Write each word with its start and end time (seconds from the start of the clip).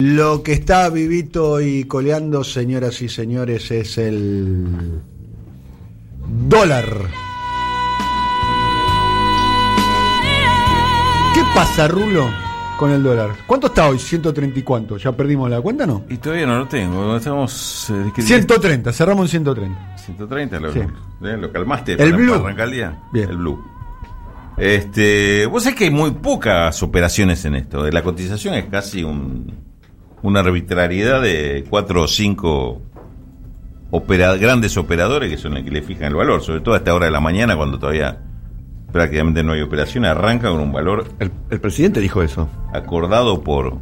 Lo 0.00 0.42
que 0.42 0.52
está 0.52 0.90
vivito 0.90 1.58
y 1.58 1.84
coleando, 1.84 2.44
señoras 2.44 3.00
y 3.00 3.08
señores, 3.08 3.70
es 3.70 3.96
el 3.96 5.00
dólar. 6.50 6.84
¿Qué 11.32 11.40
pasa, 11.54 11.88
Rulo, 11.88 12.28
con 12.78 12.90
el 12.90 13.02
dólar? 13.02 13.30
¿Cuánto 13.46 13.68
está 13.68 13.88
hoy? 13.88 13.96
¿130 13.96 14.58
y 14.58 14.62
cuánto? 14.62 14.98
¿Ya 14.98 15.12
perdimos 15.16 15.48
la 15.48 15.62
cuenta, 15.62 15.86
no? 15.86 16.04
Y 16.10 16.18
todavía 16.18 16.44
no 16.46 16.58
lo 16.58 16.68
tengo. 16.68 17.16
Estamos. 17.16 17.88
eh, 17.88 18.12
¿qué- 18.14 18.20
130, 18.20 18.92
cerramos 18.92 19.24
en 19.24 19.30
130. 19.30 19.96
130, 19.96 20.60
lo, 20.60 20.72
Sí. 20.74 20.80
eh, 20.80 21.36
lo 21.38 21.50
calmaste. 21.50 21.92
El 21.92 21.98
para- 21.98 22.16
blue. 22.18 22.32
para 22.32 22.40
arrancar 22.44 22.66
el 22.68 22.74
día. 22.74 23.02
Bien. 23.14 23.30
El 23.30 23.38
blue. 23.38 23.64
Este, 24.58 25.46
vos 25.46 25.62
sabés 25.62 25.78
que 25.78 25.84
hay 25.84 25.90
muy 25.90 26.10
pocas 26.10 26.82
operaciones 26.82 27.42
en 27.46 27.54
esto. 27.54 27.90
La 27.90 28.02
cotización 28.02 28.52
es 28.52 28.66
casi 28.66 29.02
un, 29.02 29.64
una 30.22 30.40
arbitrariedad 30.40 31.20
de 31.22 31.64
cuatro 31.68 32.02
o 32.02 32.08
cinco 32.08 32.82
opera- 33.90 34.36
grandes 34.36 34.76
operadores 34.76 35.30
que 35.30 35.38
son 35.38 35.54
los 35.54 35.62
que 35.62 35.70
le 35.70 35.82
fijan 35.82 36.06
el 36.08 36.14
valor, 36.14 36.42
sobre 36.42 36.60
todo 36.60 36.74
a 36.74 36.78
esta 36.78 36.94
hora 36.94 37.06
de 37.06 37.12
la 37.12 37.20
mañana 37.20 37.56
cuando 37.56 37.78
todavía 37.78 38.18
prácticamente 38.92 39.42
no 39.42 39.52
hay 39.52 39.60
operación, 39.62 40.04
arranca 40.04 40.48
con 40.50 40.60
un 40.60 40.72
valor 40.72 41.06
El, 41.18 41.30
el 41.50 41.60
presidente 41.60 42.00
dijo 42.00 42.22
eso. 42.22 42.48
acordado 42.72 43.42
por 43.42 43.78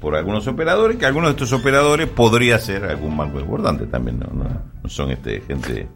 por 0.00 0.16
algunos 0.16 0.46
operadores, 0.46 0.96
que 0.96 1.04
algunos 1.04 1.28
de 1.28 1.32
estos 1.32 1.52
operadores 1.52 2.08
podría 2.08 2.58
ser 2.58 2.84
algún 2.84 3.14
banco 3.18 3.38
importante 3.38 3.84
también, 3.86 4.18
no, 4.18 4.26
no, 4.32 4.48
no 4.82 4.88
son 4.88 5.10
este 5.10 5.42
gente 5.42 5.88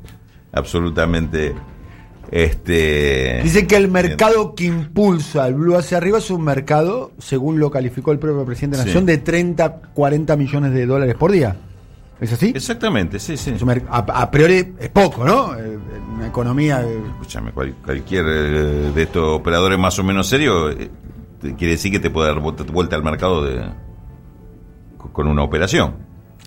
absolutamente 0.52 1.54
este 2.30 3.41
Dice 3.42 3.66
que 3.66 3.77
el 3.77 3.88
mercado 3.88 4.55
que 4.55 4.64
impulsa 4.64 5.46
el 5.48 5.55
blue 5.55 5.77
hacia 5.77 5.96
arriba 5.98 6.19
es 6.19 6.30
un 6.30 6.42
mercado, 6.45 7.12
según 7.19 7.59
lo 7.59 7.70
calificó 7.70 8.12
el 8.12 8.19
propio 8.19 8.45
presidente 8.45 8.77
de 8.77 8.78
la 8.78 8.84
Sí. 8.84 8.88
Nación, 8.91 9.06
de 9.06 9.19
30, 9.19 9.80
40 9.95 10.37
millones 10.37 10.73
de 10.73 10.87
dólares 10.87 11.14
por 11.16 11.30
día. 11.33 11.56
¿Es 12.20 12.33
así? 12.33 12.52
exactamente, 12.55 13.19
sí, 13.19 13.37
sí. 13.37 13.55
A, 13.91 13.98
a 13.98 14.31
priori 14.31 14.75
es 14.78 14.89
poco, 14.91 15.25
¿no? 15.25 15.58
Eh, 15.58 15.78
Una 16.16 16.28
economía. 16.28 16.81
eh, 16.83 17.03
Escúchame, 17.14 17.50
cual- 17.53 17.75
cualquier 17.84 18.25
eh, 18.27 18.92
de 18.94 19.03
estos 19.03 19.41
operadores 19.41 19.78
más 19.78 19.98
o 19.98 20.05
menos 20.05 20.28
serios 20.28 20.75
eh, 20.78 20.91
quiere 21.59 21.72
decir 21.72 21.91
que 21.91 21.98
te 21.98 22.11
puede 22.11 22.28
dar 22.28 22.41
vuelta, 22.41 22.62
vuelta 22.72 22.97
al 22.97 23.03
mercado 23.03 23.44
de 23.44 23.62
con 25.12 25.27
una 25.28 25.42
operación. 25.42 25.94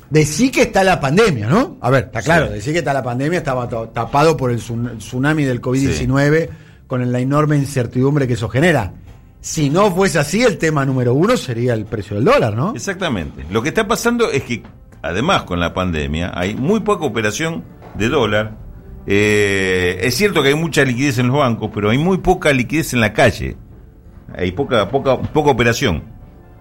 Decí 0.10 0.50
que 0.52 0.62
está 0.64 0.84
la 0.84 1.00
pandemia, 1.00 1.48
¿no? 1.48 1.78
A 1.82 1.90
ver, 1.90 2.06
está 2.06 2.22
claro, 2.22 2.48
Sí. 2.48 2.54
decir 2.54 2.74
que 2.74 2.80
está 2.80 2.94
la 2.94 3.04
pandemia, 3.04 3.40
estaba 3.40 3.68
tapado 3.92 4.38
por 4.38 4.52
el 4.52 4.60
tsun- 4.60 4.98
tsunami 5.00 5.44
del 5.44 5.60
COVID-19, 5.62 6.50
con 6.88 7.12
la 7.12 7.20
enorme 7.20 7.58
incertidumbre 7.58 8.26
que 8.28 8.34
eso 8.34 8.48
genera. 8.48 8.94
Si 9.42 9.70
no 9.70 9.92
fuese 9.94 10.20
así, 10.20 10.44
el 10.44 10.58
tema 10.58 10.86
número 10.86 11.14
uno 11.14 11.36
sería 11.38 11.74
el 11.74 11.86
precio 11.86 12.16
del 12.16 12.26
dólar, 12.26 12.56
¿no? 12.56 12.74
Exactamente. 12.74 13.46
Lo 13.52 13.62
que 13.62 13.70
está 13.70 13.86
pasando 13.88 14.32
es 14.32 14.44
que, 14.44 14.64
además, 15.02 15.44
con 15.44 15.60
la 15.60 15.74
pandemia, 15.74 16.32
hay 16.34 16.56
muy 16.56 16.80
poca 16.80 17.06
operación 17.06 17.64
de 17.96 18.08
dólar. 18.10 18.58
Eh, 19.06 20.00
es 20.02 20.16
cierto 20.16 20.42
que 20.42 20.50
hay 20.50 20.56
mucha 20.56 20.84
liquidez 20.84 21.18
en 21.20 21.28
los 21.28 21.38
bancos, 21.38 21.70
pero 21.74 21.90
hay 21.90 21.98
muy 21.98 22.18
poca 22.18 22.52
liquidez 22.52 22.94
en 22.94 23.02
la 23.02 23.14
calle. 23.14 23.56
Hay 24.36 24.52
poca, 24.52 24.90
poca, 24.90 25.18
poca 25.22 25.52
operación. 25.52 26.04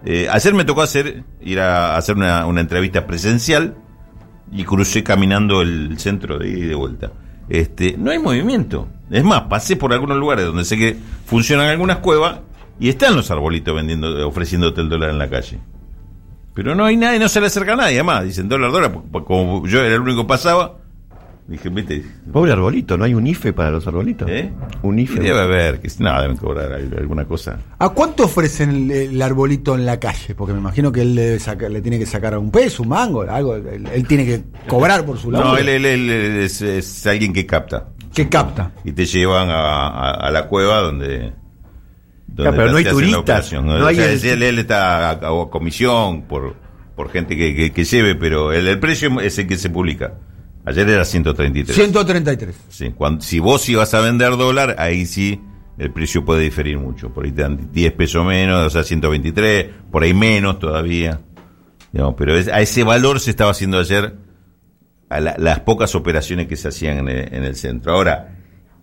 Eh, 0.09 0.25
ayer 0.31 0.53
me 0.53 0.63
tocó 0.63 0.81
hacer, 0.83 1.25
ir 1.41 1.59
a 1.59 1.97
hacer 1.97 2.15
una, 2.15 2.45
entrevista 2.61 3.05
presencial 3.05 3.75
y 4.53 4.63
crucé 4.63 5.03
caminando 5.03 5.61
el 5.61 5.99
centro 5.99 6.39
de 6.39 6.47
ida 6.47 6.57
y 6.59 6.61
de 6.69 6.75
vuelta. 6.75 7.11
Este, 7.49 7.97
no 7.97 8.11
hay 8.11 8.17
movimiento. 8.17 8.87
Es 9.11 9.25
más, 9.25 9.41
pasé 9.49 9.75
por 9.75 9.91
algunos 9.91 10.15
lugares 10.17 10.45
donde 10.45 10.63
sé 10.63 10.77
que 10.77 10.95
funcionan 11.25 11.67
algunas 11.67 11.97
cuevas 11.97 12.39
y 12.79 12.87
están 12.87 13.17
los 13.17 13.29
arbolitos 13.31 13.75
vendiendo, 13.75 14.25
ofreciéndote 14.25 14.79
el 14.79 14.87
dólar 14.87 15.09
en 15.09 15.17
la 15.17 15.29
calle. 15.29 15.59
Pero 16.53 16.73
no 16.73 16.85
hay 16.85 16.95
nadie, 16.95 17.19
no 17.19 17.27
se 17.27 17.41
le 17.41 17.47
acerca 17.47 17.73
a 17.73 17.75
nadie, 17.75 17.95
además, 17.95 18.23
dicen 18.23 18.47
dólar, 18.47 18.71
dólar, 18.71 18.93
po- 18.93 19.03
po- 19.03 19.25
como 19.25 19.67
yo 19.67 19.81
era 19.83 19.95
el 19.95 20.01
único 20.01 20.21
que 20.21 20.27
pasaba, 20.29 20.76
dije, 21.47 21.69
viste, 21.69 22.03
Pobre 22.31 22.51
arbolito, 22.51 22.97
¿no 22.97 23.05
hay 23.05 23.13
un 23.13 23.25
IFE 23.25 23.53
para 23.53 23.71
los 23.71 23.87
arbolitos? 23.87 24.29
¿eh? 24.29 24.51
Un 24.83 24.99
Y 24.99 25.03
IFE. 25.03 25.19
debe 25.21 25.39
haber, 25.39 25.79
que 25.79 25.89
no, 25.99 26.21
deben 26.21 26.37
cobrar 26.37 26.73
al- 26.73 26.93
alguna 26.97 27.25
cosa. 27.25 27.57
¿A 27.79 27.89
cuánto 27.89 28.25
ofrecen 28.25 28.69
el, 28.69 28.91
el 28.91 29.21
arbolito 29.21 29.75
en 29.75 29.85
la 29.85 29.99
calle? 29.99 30.35
Porque 30.35 30.53
me 30.53 30.59
imagino 30.59 30.91
que 30.91 31.01
él 31.01 31.15
le, 31.15 31.21
debe 31.23 31.39
sacar- 31.39 31.71
le 31.71 31.81
tiene 31.81 31.97
que 31.99 32.05
sacar 32.05 32.37
un 32.37 32.51
peso, 32.51 32.83
un 32.83 32.89
mango, 32.89 33.21
algo. 33.21 33.55
Él, 33.55 33.87
él 33.93 34.07
tiene 34.07 34.25
que 34.25 34.41
cobrar 34.67 35.05
por 35.05 35.17
su 35.17 35.31
laburo. 35.31 35.51
No, 35.51 35.57
él, 35.57 35.69
él- 35.69 35.85
él 35.85 36.09
es, 36.09 36.61
es 36.61 37.07
alguien 37.07 37.31
que 37.33 37.45
capta. 37.45 37.89
que 38.13 38.27
capta. 38.27 38.71
Y 38.83 38.91
te 38.91 39.05
llevan 39.05 39.49
a, 39.49 39.87
a- 39.87 40.11
a 40.27 40.31
la 40.31 40.47
cueva 40.47 40.79
donde... 40.81 41.31
donde 42.27 42.51
pero 42.57 42.71
no 42.71 42.77
hay 42.77 42.83
turistas, 42.85 43.53
no 43.53 43.73
O 43.83 43.85
hay 43.87 43.95
sea, 43.95 44.11
el- 44.11 44.25
él, 44.25 44.43
él 44.43 44.59
está 44.59 45.09
a, 45.09 45.11
a 45.13 45.49
comisión 45.49 46.23
por, 46.23 46.55
por 46.95 47.09
gente 47.09 47.37
que, 47.37 47.55
que- 47.55 47.71
que 47.71 47.83
lleve, 47.85 48.15
pero 48.15 48.51
el, 48.51 48.67
el 48.67 48.79
precio 48.79 49.21
es 49.21 49.37
el 49.39 49.47
que 49.47 49.57
se 49.57 49.69
publica. 49.69 50.13
Ayer 50.67 50.89
era 50.89 51.05
133. 51.05 51.75
133. 51.75 52.55
Sí, 52.69 52.91
cuando, 52.95 53.21
si 53.21 53.39
vos 53.39 53.67
ibas 53.69 53.93
a 53.93 54.01
vender 54.01 54.35
dólar, 54.35 54.75
ahí 54.79 55.05
sí 55.05 55.41
el 55.77 55.91
precio 55.93 56.25
puede 56.25 56.41
diferir 56.43 56.77
mucho. 56.77 57.09
Por 57.13 57.23
ahí 57.25 57.31
te 57.31 57.41
dan 57.43 57.69
10 57.71 57.93
pesos 57.93 58.25
menos, 58.25 58.65
o 58.65 58.69
sea, 58.69 58.83
123, 58.83 59.67
por 59.91 60.03
ahí 60.03 60.13
menos 60.13 60.59
todavía. 60.59 61.21
Digamos, 61.93 62.15
pero 62.17 62.35
es- 62.37 62.49
a 62.49 62.59
ese 62.59 62.83
valor 62.83 63.19
se 63.21 63.29
estaba 63.29 63.51
haciendo 63.51 63.79
ayer 63.79 64.15
a 65.09 65.19
la- 65.21 65.35
las 65.37 65.61
pocas 65.61 65.95
operaciones 65.95 66.47
que 66.47 66.57
se 66.57 66.67
hacían 66.67 66.97
en 66.97 67.07
el, 67.09 67.33
en 67.33 67.43
el 67.45 67.55
centro. 67.55 67.93
Ahora, 67.93 68.35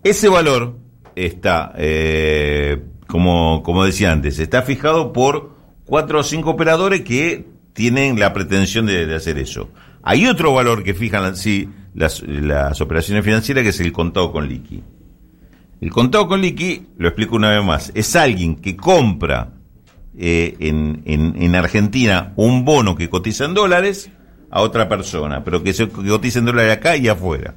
ese 0.03 0.27
valor 0.27 0.77
está, 1.15 1.71
eh, 1.77 2.81
como, 3.07 3.61
como 3.61 3.85
decía 3.85 4.11
antes, 4.11 4.39
está 4.39 4.63
fijado 4.63 5.13
por 5.13 5.53
cuatro 5.85 6.21
o 6.21 6.23
cinco 6.23 6.49
operadores 6.49 7.01
que 7.01 7.45
tienen 7.75 8.17
la 8.17 8.33
pretensión 8.33 8.85
de, 8.85 9.13
hacer 9.13 9.37
eso. 9.37 9.69
Hay 10.01 10.25
otro 10.27 10.53
valor 10.53 10.81
que 10.81 10.93
fijan 10.93 11.23
las- 11.23 11.39
sí, 11.39 11.69
las, 11.93 12.21
operaciones 12.81 13.23
financieras, 13.23 13.63
que 13.63 13.69
es 13.69 13.79
el 13.81 13.91
contado 13.91 14.31
con 14.31 14.47
liqui. 14.47 14.81
El 15.81 15.91
contado 15.91 16.27
con 16.27 16.41
liqui, 16.41 16.87
lo 16.97 17.09
explico 17.09 17.35
una 17.35 17.49
vez 17.49 17.63
más, 17.63 17.91
es 17.93 18.15
alguien 18.15 18.55
que 18.55 18.77
compra 18.77 19.51
eh, 20.17 20.55
en, 20.59 21.01
en, 21.05 21.35
en 21.41 21.55
Argentina 21.55 22.31
un 22.37 22.63
bono 22.63 22.95
que 22.95 23.09
cotiza 23.09 23.43
en 23.43 23.53
dólares 23.53 24.09
a 24.49 24.61
otra 24.61 24.87
persona, 24.87 25.43
pero 25.43 25.61
que, 25.61 25.73
se, 25.73 25.89
cotiza 25.89 26.39
en 26.39 26.45
dólares 26.45 26.77
acá 26.77 26.95
y 26.95 27.09
afuera. 27.09 27.55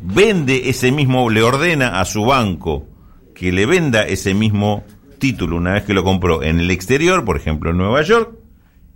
Vende 0.00 0.70
ese 0.70 0.92
mismo, 0.92 1.28
le 1.28 1.42
ordena 1.42 2.00
a 2.00 2.06
su 2.06 2.24
banco 2.24 2.86
que 3.34 3.52
le 3.52 3.66
venda 3.66 4.06
ese 4.06 4.32
mismo 4.32 4.82
título 5.18 5.56
una 5.56 5.74
vez 5.74 5.84
que 5.84 5.92
lo 5.92 6.04
compró 6.04 6.42
en 6.42 6.58
el 6.58 6.70
exterior, 6.70 7.26
por 7.26 7.36
ejemplo 7.36 7.70
en 7.70 7.76
Nueva 7.76 8.00
York, 8.00 8.43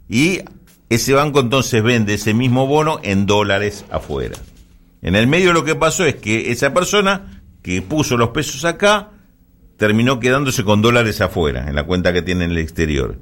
y 0.08 0.40
ese 0.88 1.12
banco 1.12 1.40
entonces 1.40 1.82
vende 1.82 2.14
ese 2.14 2.34
mismo 2.34 2.66
bono 2.66 2.98
en 3.02 3.26
dólares 3.26 3.84
afuera. 3.90 4.36
En 5.02 5.14
el 5.14 5.26
medio 5.26 5.52
lo 5.52 5.64
que 5.64 5.74
pasó 5.74 6.04
es 6.04 6.16
que 6.16 6.50
esa 6.50 6.72
persona 6.72 7.42
que 7.62 7.82
puso 7.82 8.16
los 8.16 8.30
pesos 8.30 8.64
acá 8.64 9.10
terminó 9.76 10.18
quedándose 10.18 10.64
con 10.64 10.82
dólares 10.82 11.20
afuera, 11.20 11.68
en 11.68 11.74
la 11.74 11.84
cuenta 11.84 12.12
que 12.12 12.22
tiene 12.22 12.44
en 12.44 12.52
el 12.52 12.58
exterior. 12.58 13.18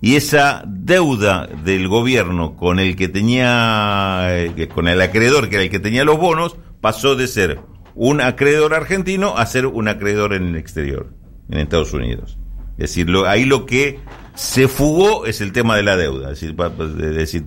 Y 0.00 0.16
esa 0.16 0.62
deuda 0.66 1.46
del 1.46 1.88
gobierno 1.88 2.54
con 2.56 2.78
el 2.78 2.96
que 2.96 3.08
tenía, 3.08 4.26
eh, 4.30 4.68
con 4.68 4.88
el 4.88 5.00
acreedor 5.00 5.48
que 5.48 5.56
era 5.56 5.64
el 5.64 5.70
que 5.70 5.78
tenía 5.78 6.04
los 6.04 6.18
bonos, 6.18 6.56
pasó 6.82 7.16
de 7.16 7.26
ser 7.26 7.60
un 7.94 8.20
acreedor 8.20 8.74
argentino 8.74 9.38
a 9.38 9.46
ser 9.46 9.66
un 9.66 9.88
acreedor 9.88 10.34
en 10.34 10.48
el 10.48 10.56
exterior, 10.56 11.14
en 11.48 11.58
Estados 11.58 11.94
Unidos. 11.94 12.36
Es 12.72 12.90
decir, 12.90 13.08
ahí 13.26 13.46
lo 13.46 13.64
que 13.64 14.00
se 14.36 14.68
fugó 14.68 15.26
es 15.26 15.40
el 15.40 15.52
tema 15.52 15.76
de 15.76 15.82
la 15.82 15.96
deuda. 15.96 16.30
Es 16.32 16.40
decir, 16.40 16.54
es 16.60 17.14
decir, 17.16 17.44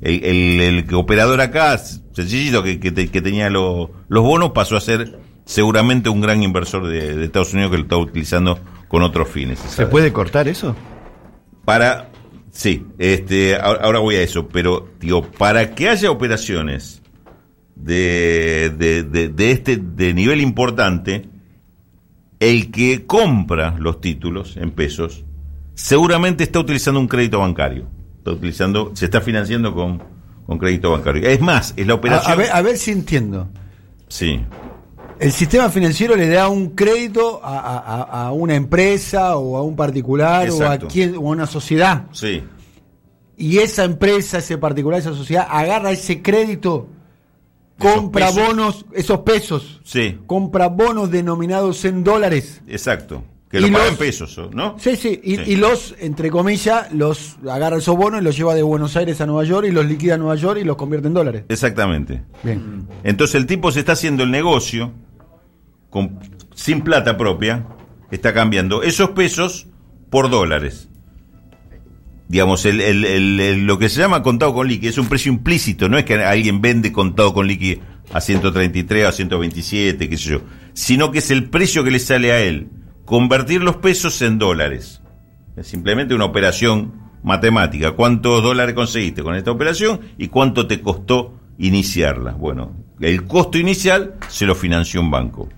el, 0.00 0.24
el- 0.24 0.60
el 0.88 0.94
operador 0.94 1.40
acá, 1.40 1.76
sencillito, 1.78 2.62
que, 2.62 2.78
que 2.80 2.90
te- 2.92 3.08
que 3.08 3.20
tenía 3.20 3.50
lo- 3.50 3.90
los 4.08 4.24
bonos, 4.24 4.52
pasó 4.52 4.76
a 4.76 4.80
ser 4.80 5.18
seguramente 5.44 6.08
un 6.08 6.20
gran 6.20 6.42
inversor 6.42 6.86
de, 6.86 7.16
de 7.16 7.24
Estados 7.24 7.52
Unidos 7.54 7.70
que 7.72 7.76
lo 7.78 7.82
está 7.84 7.96
utilizando 7.96 8.58
con 8.88 9.02
otros 9.02 9.28
fines. 9.28 9.58
¿Se 9.58 9.86
puede 9.86 10.12
cortar 10.12 10.46
eso? 10.48 10.74
Para, 11.64 12.10
sí, 12.50 12.86
este, 12.98 13.56
ahora, 13.56 13.80
ahora 13.82 13.98
voy 13.98 14.16
a 14.16 14.22
eso, 14.22 14.48
pero 14.48 14.88
digo, 15.00 15.22
para 15.22 15.74
que 15.74 15.88
haya 15.88 16.10
operaciones 16.10 17.02
de, 17.74 18.72
de, 18.76 19.02
de, 19.04 19.28
de 19.28 19.50
este 19.50 19.76
de 19.76 20.14
nivel 20.14 20.40
importante, 20.40 21.28
el 22.40 22.70
que 22.70 23.04
compra 23.06 23.74
los 23.78 24.00
títulos 24.00 24.56
en 24.56 24.70
pesos 24.70 25.24
seguramente 25.78 26.42
está 26.44 26.58
utilizando 26.58 26.98
un 27.00 27.06
crédito 27.08 27.38
bancario. 27.38 27.86
Está 28.18 28.32
utilizando, 28.32 28.90
se 28.94 29.04
está 29.04 29.20
financiando 29.20 29.72
con, 29.74 30.02
con 30.44 30.58
crédito 30.58 30.90
bancario. 30.90 31.26
Es 31.28 31.40
más, 31.40 31.72
es 31.76 31.86
la 31.86 31.94
operación. 31.94 32.32
a 32.32 32.34
ver, 32.36 32.50
a 32.52 32.60
ver 32.62 32.76
si 32.76 32.90
entiendo. 32.90 33.48
Sí, 34.08 34.40
El 35.20 35.32
sistema 35.32 35.68
financiero 35.70 36.16
le 36.16 36.28
da 36.28 36.48
un 36.48 36.70
crédito 36.70 37.40
a, 37.42 38.26
a- 38.26 38.32
una 38.32 38.54
empresa 38.56 39.36
o 39.36 39.56
a 39.56 39.62
un 39.62 39.76
particular 39.76 40.48
o 40.50 40.66
a, 40.68 40.78
quien, 40.78 41.14
o 41.16 41.20
a 41.20 41.30
una 41.30 41.46
sociedad. 41.46 42.04
sí. 42.12 42.42
Y 43.40 43.58
esa 43.58 43.84
empresa, 43.84 44.38
ese 44.38 44.58
particular, 44.58 44.98
esa 44.98 45.14
sociedad 45.14 45.46
agarra 45.48 45.92
ese 45.92 46.22
crédito, 46.22 46.88
Esos 47.78 47.92
compra 47.94 48.26
pesos. 48.30 48.46
bonos, 48.48 48.86
esos 48.94 49.20
pesos, 49.20 49.80
Sí, 49.84 50.18
compra 50.26 50.66
bonos 50.66 51.08
denominados 51.12 51.84
en 51.84 52.02
dólares. 52.02 52.60
exacto. 52.66 53.22
Que 53.50 53.60
lo 53.60 53.72
pagan 53.72 53.96
pesos, 53.96 54.38
¿no? 54.52 54.76
Sí, 54.78 54.94
sí, 54.96 55.20
y, 55.24 55.36
Sí. 55.36 55.42
y 55.46 55.56
los, 55.56 55.94
entre 56.00 56.30
comillas, 56.30 56.92
los 56.92 57.36
agarra 57.48 57.78
esos 57.78 57.96
bonos 57.96 58.20
y 58.20 58.24
los 58.24 58.36
lleva 58.36 58.54
de 58.54 58.62
Buenos 58.62 58.94
Aires 58.96 59.20
a 59.22 59.26
Nueva 59.26 59.44
York 59.44 59.66
y 59.66 59.72
los 59.72 59.86
liquida 59.86 60.14
a 60.14 60.18
Nueva 60.18 60.34
York 60.34 60.58
y 60.60 60.64
los 60.64 60.76
convierte 60.76 61.08
en 61.08 61.14
dólares. 61.14 61.44
Exactamente. 61.48 62.22
Bien. 62.42 62.86
Entonces 63.04 63.36
el 63.36 63.46
tipo 63.46 63.72
se 63.72 63.80
está 63.80 63.92
haciendo 63.92 64.22
el 64.24 64.30
negocio 64.30 64.92
con, 65.88 66.18
sin 66.54 66.82
plata 66.82 67.16
propia, 67.16 67.64
está 68.10 68.34
cambiando 68.34 68.82
esos 68.82 69.10
pesos 69.10 69.66
por 70.10 70.28
dólares. 70.28 70.90
Digamos, 72.28 72.66
el, 72.66 72.82
el- 72.82 73.06
el- 73.06 73.40
el- 73.40 73.66
lo 73.66 73.78
que 73.78 73.88
se 73.88 74.00
llama 74.00 74.22
contado 74.22 74.52
con 74.52 74.68
liqui 74.68 74.88
es 74.88 74.98
un 74.98 75.08
precio 75.08 75.32
implícito, 75.32 75.88
no 75.88 75.96
es 75.96 76.04
que 76.04 76.14
alguien 76.16 76.60
vende 76.60 76.92
contado 76.92 77.32
con 77.32 77.46
liqui 77.46 77.80
a 78.12 78.20
133 78.20 79.06
o 79.06 79.08
a 79.08 79.12
127, 79.12 80.08
qué 80.10 80.16
sé 80.18 80.30
yo, 80.32 80.42
sino 80.74 81.10
que 81.10 81.20
es 81.20 81.30
el 81.30 81.48
precio 81.48 81.82
que 81.84 81.90
le 81.90 81.98
sale 81.98 82.32
a 82.32 82.40
él 82.40 82.68
convertir 83.08 83.62
los 83.62 83.76
pesos 83.76 84.20
en 84.20 84.38
dólares. 84.38 85.00
Es 85.56 85.66
simplemente 85.66 86.14
una 86.14 86.26
operación 86.26 86.92
matemática. 87.22 87.92
¿Cuántos 87.92 88.42
dólares 88.42 88.74
conseguiste 88.74 89.22
con 89.22 89.34
esta 89.34 89.50
operación 89.50 90.00
y 90.18 90.28
cuánto 90.28 90.66
te 90.66 90.82
costó 90.82 91.40
iniciarla? 91.56 92.32
Bueno, 92.32 92.76
el 93.00 93.24
costo 93.24 93.56
inicial 93.56 94.16
se 94.28 94.44
lo 94.44 94.54
financió 94.54 95.00
un 95.00 95.10
banco. 95.10 95.48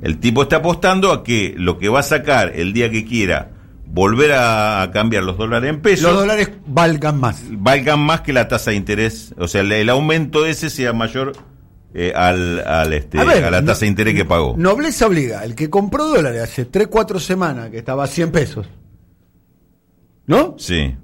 El 0.00 0.18
tipo 0.18 0.42
está 0.44 0.56
apostando 0.56 1.10
a 1.12 1.24
que 1.24 1.54
lo 1.58 1.76
que 1.76 1.88
va 1.88 1.98
a 2.00 2.04
sacar 2.04 2.52
el 2.54 2.72
día 2.72 2.88
que 2.88 3.04
quiera 3.04 3.50
volver 3.84 4.32
a, 4.32 4.82
a 4.82 4.90
cambiar 4.92 5.24
los 5.24 5.36
dólares 5.36 5.68
en 5.68 5.82
pesos 5.82 6.04
Los 6.08 6.20
dólares 6.20 6.52
valgan 6.66 7.18
más. 7.18 7.42
valgan 7.50 7.98
más 8.00 8.20
que 8.20 8.32
la 8.32 8.46
tasa 8.46 8.70
de 8.70 8.76
interés. 8.76 9.34
O 9.38 9.48
sea, 9.48 9.62
el, 9.62 9.72
el 9.72 9.90
aumento 9.90 10.46
ese 10.46 10.70
sea 10.70 10.92
mayor 10.92 11.32
eh, 11.98 12.12
al, 12.14 12.60
al, 12.66 12.92
este, 12.92 13.18
A 13.18 13.24
ver, 13.24 13.42
a 13.44 13.50
la 13.50 13.60
no- 13.62 13.68
tasa 13.68 13.80
de 13.80 13.86
interés 13.86 14.14
que 14.14 14.26
pagó. 14.26 14.54
Nobleza 14.58 15.06
obliga. 15.06 15.42
El 15.44 15.54
que 15.54 15.70
compró 15.70 16.04
dólares 16.06 16.42
hace 16.42 16.66
3, 16.66 16.88
4 16.88 17.18
semanas, 17.18 17.70
que 17.70 17.78
estaba 17.78 18.04
a 18.04 18.06
100 18.06 18.30
pesos. 18.32 18.66
¿No? 20.26 20.56
Sí. 20.58 20.94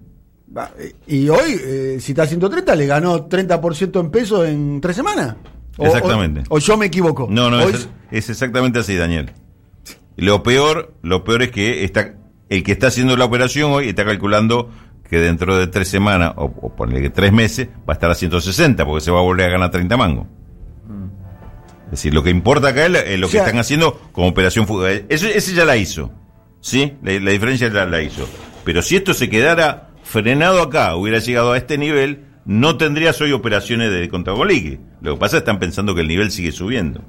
Eh, 0.78 0.94
Y 1.06 1.28
hoy, 1.28 1.58
eh, 1.64 1.96
si 2.00 2.12
está 2.12 2.24
a 2.24 2.26
130, 2.26 2.74
le 2.74 2.86
ganó 2.86 3.26
30% 3.28 4.00
en 4.00 4.10
pesos 4.10 4.46
en 4.48 4.80
3 4.80 4.94
semanas. 4.96 5.36
O- 5.78 5.86
Exactamente. 5.86 6.42
O, 6.50 6.56
o 6.56 6.58
yo 6.58 6.76
me 6.76 6.86
equivoco. 6.86 7.26
No, 7.30 7.48
no, 7.50 7.60
es, 7.60 7.88
es 8.10 8.28
exactamente 8.28 8.78
así, 8.80 8.94
Daniel. 8.96 9.32
Lo 10.16 10.42
peor, 10.42 10.92
lo 11.02 11.24
peor 11.24 11.42
es 11.44 11.50
que 11.52 11.84
está, 11.84 12.14
el 12.50 12.62
que 12.64 12.72
está 12.72 12.88
haciendo 12.88 13.16
la 13.16 13.24
operación 13.24 13.72
hoy 13.72 13.88
está 13.88 14.04
calculando 14.04 14.70
que 15.08 15.18
dentro 15.18 15.56
de 15.56 15.66
tres 15.68 15.88
semanas, 15.88 16.32
o, 16.36 16.44
o 16.44 16.76
ponle 16.76 17.00
que 17.00 17.08
tres 17.10 17.32
meses, 17.32 17.68
va 17.88 17.92
a 17.92 17.92
estar 17.94 18.10
a 18.10 18.14
160, 18.14 18.84
porque 18.84 19.00
se 19.02 19.10
va 19.10 19.20
a 19.20 19.22
volver 19.22 19.46
a 19.46 19.52
ganar 19.52 19.70
30 19.70 19.96
mangos. 19.96 20.26
Es 21.92 21.98
decir, 21.98 22.14
lo 22.14 22.22
que 22.22 22.30
importa 22.30 22.68
acá 22.68 22.86
es, 22.86 23.20
lo 23.20 23.28
que 23.28 23.36
están 23.36 23.58
haciendo 23.58 24.00
como 24.12 24.28
operación 24.28 24.66
fugaz. 24.66 25.02
Eso, 25.10 25.26
ese 25.26 25.52
ya 25.52 25.66
la 25.66 25.76
hizo. 25.76 26.10
¿Sí? 26.62 26.94
La, 27.02 27.12
la 27.20 27.32
diferencia 27.32 27.68
ya 27.68 27.84
la 27.84 28.00
hizo. 28.00 28.26
Pero 28.64 28.80
si 28.80 28.96
esto 28.96 29.12
se 29.12 29.28
quedara 29.28 29.90
frenado 30.02 30.62
acá, 30.62 30.96
hubiera 30.96 31.18
llegado 31.18 31.52
a 31.52 31.58
este 31.58 31.76
nivel, 31.76 32.24
no 32.46 32.78
tendrías 32.78 33.20
hoy 33.20 33.32
operaciones 33.32 33.92
de 33.92 34.08
contado 34.08 34.38
con 34.38 34.48
liqui. 34.48 34.78
Lo 35.02 35.12
que 35.12 35.20
pasa 35.20 35.36
es 35.36 35.42
que 35.42 35.50
están 35.50 35.58
pensando 35.58 35.94
que 35.94 36.00
el 36.00 36.08
nivel 36.08 36.30
sigue 36.30 36.50
subiendo. 36.50 37.04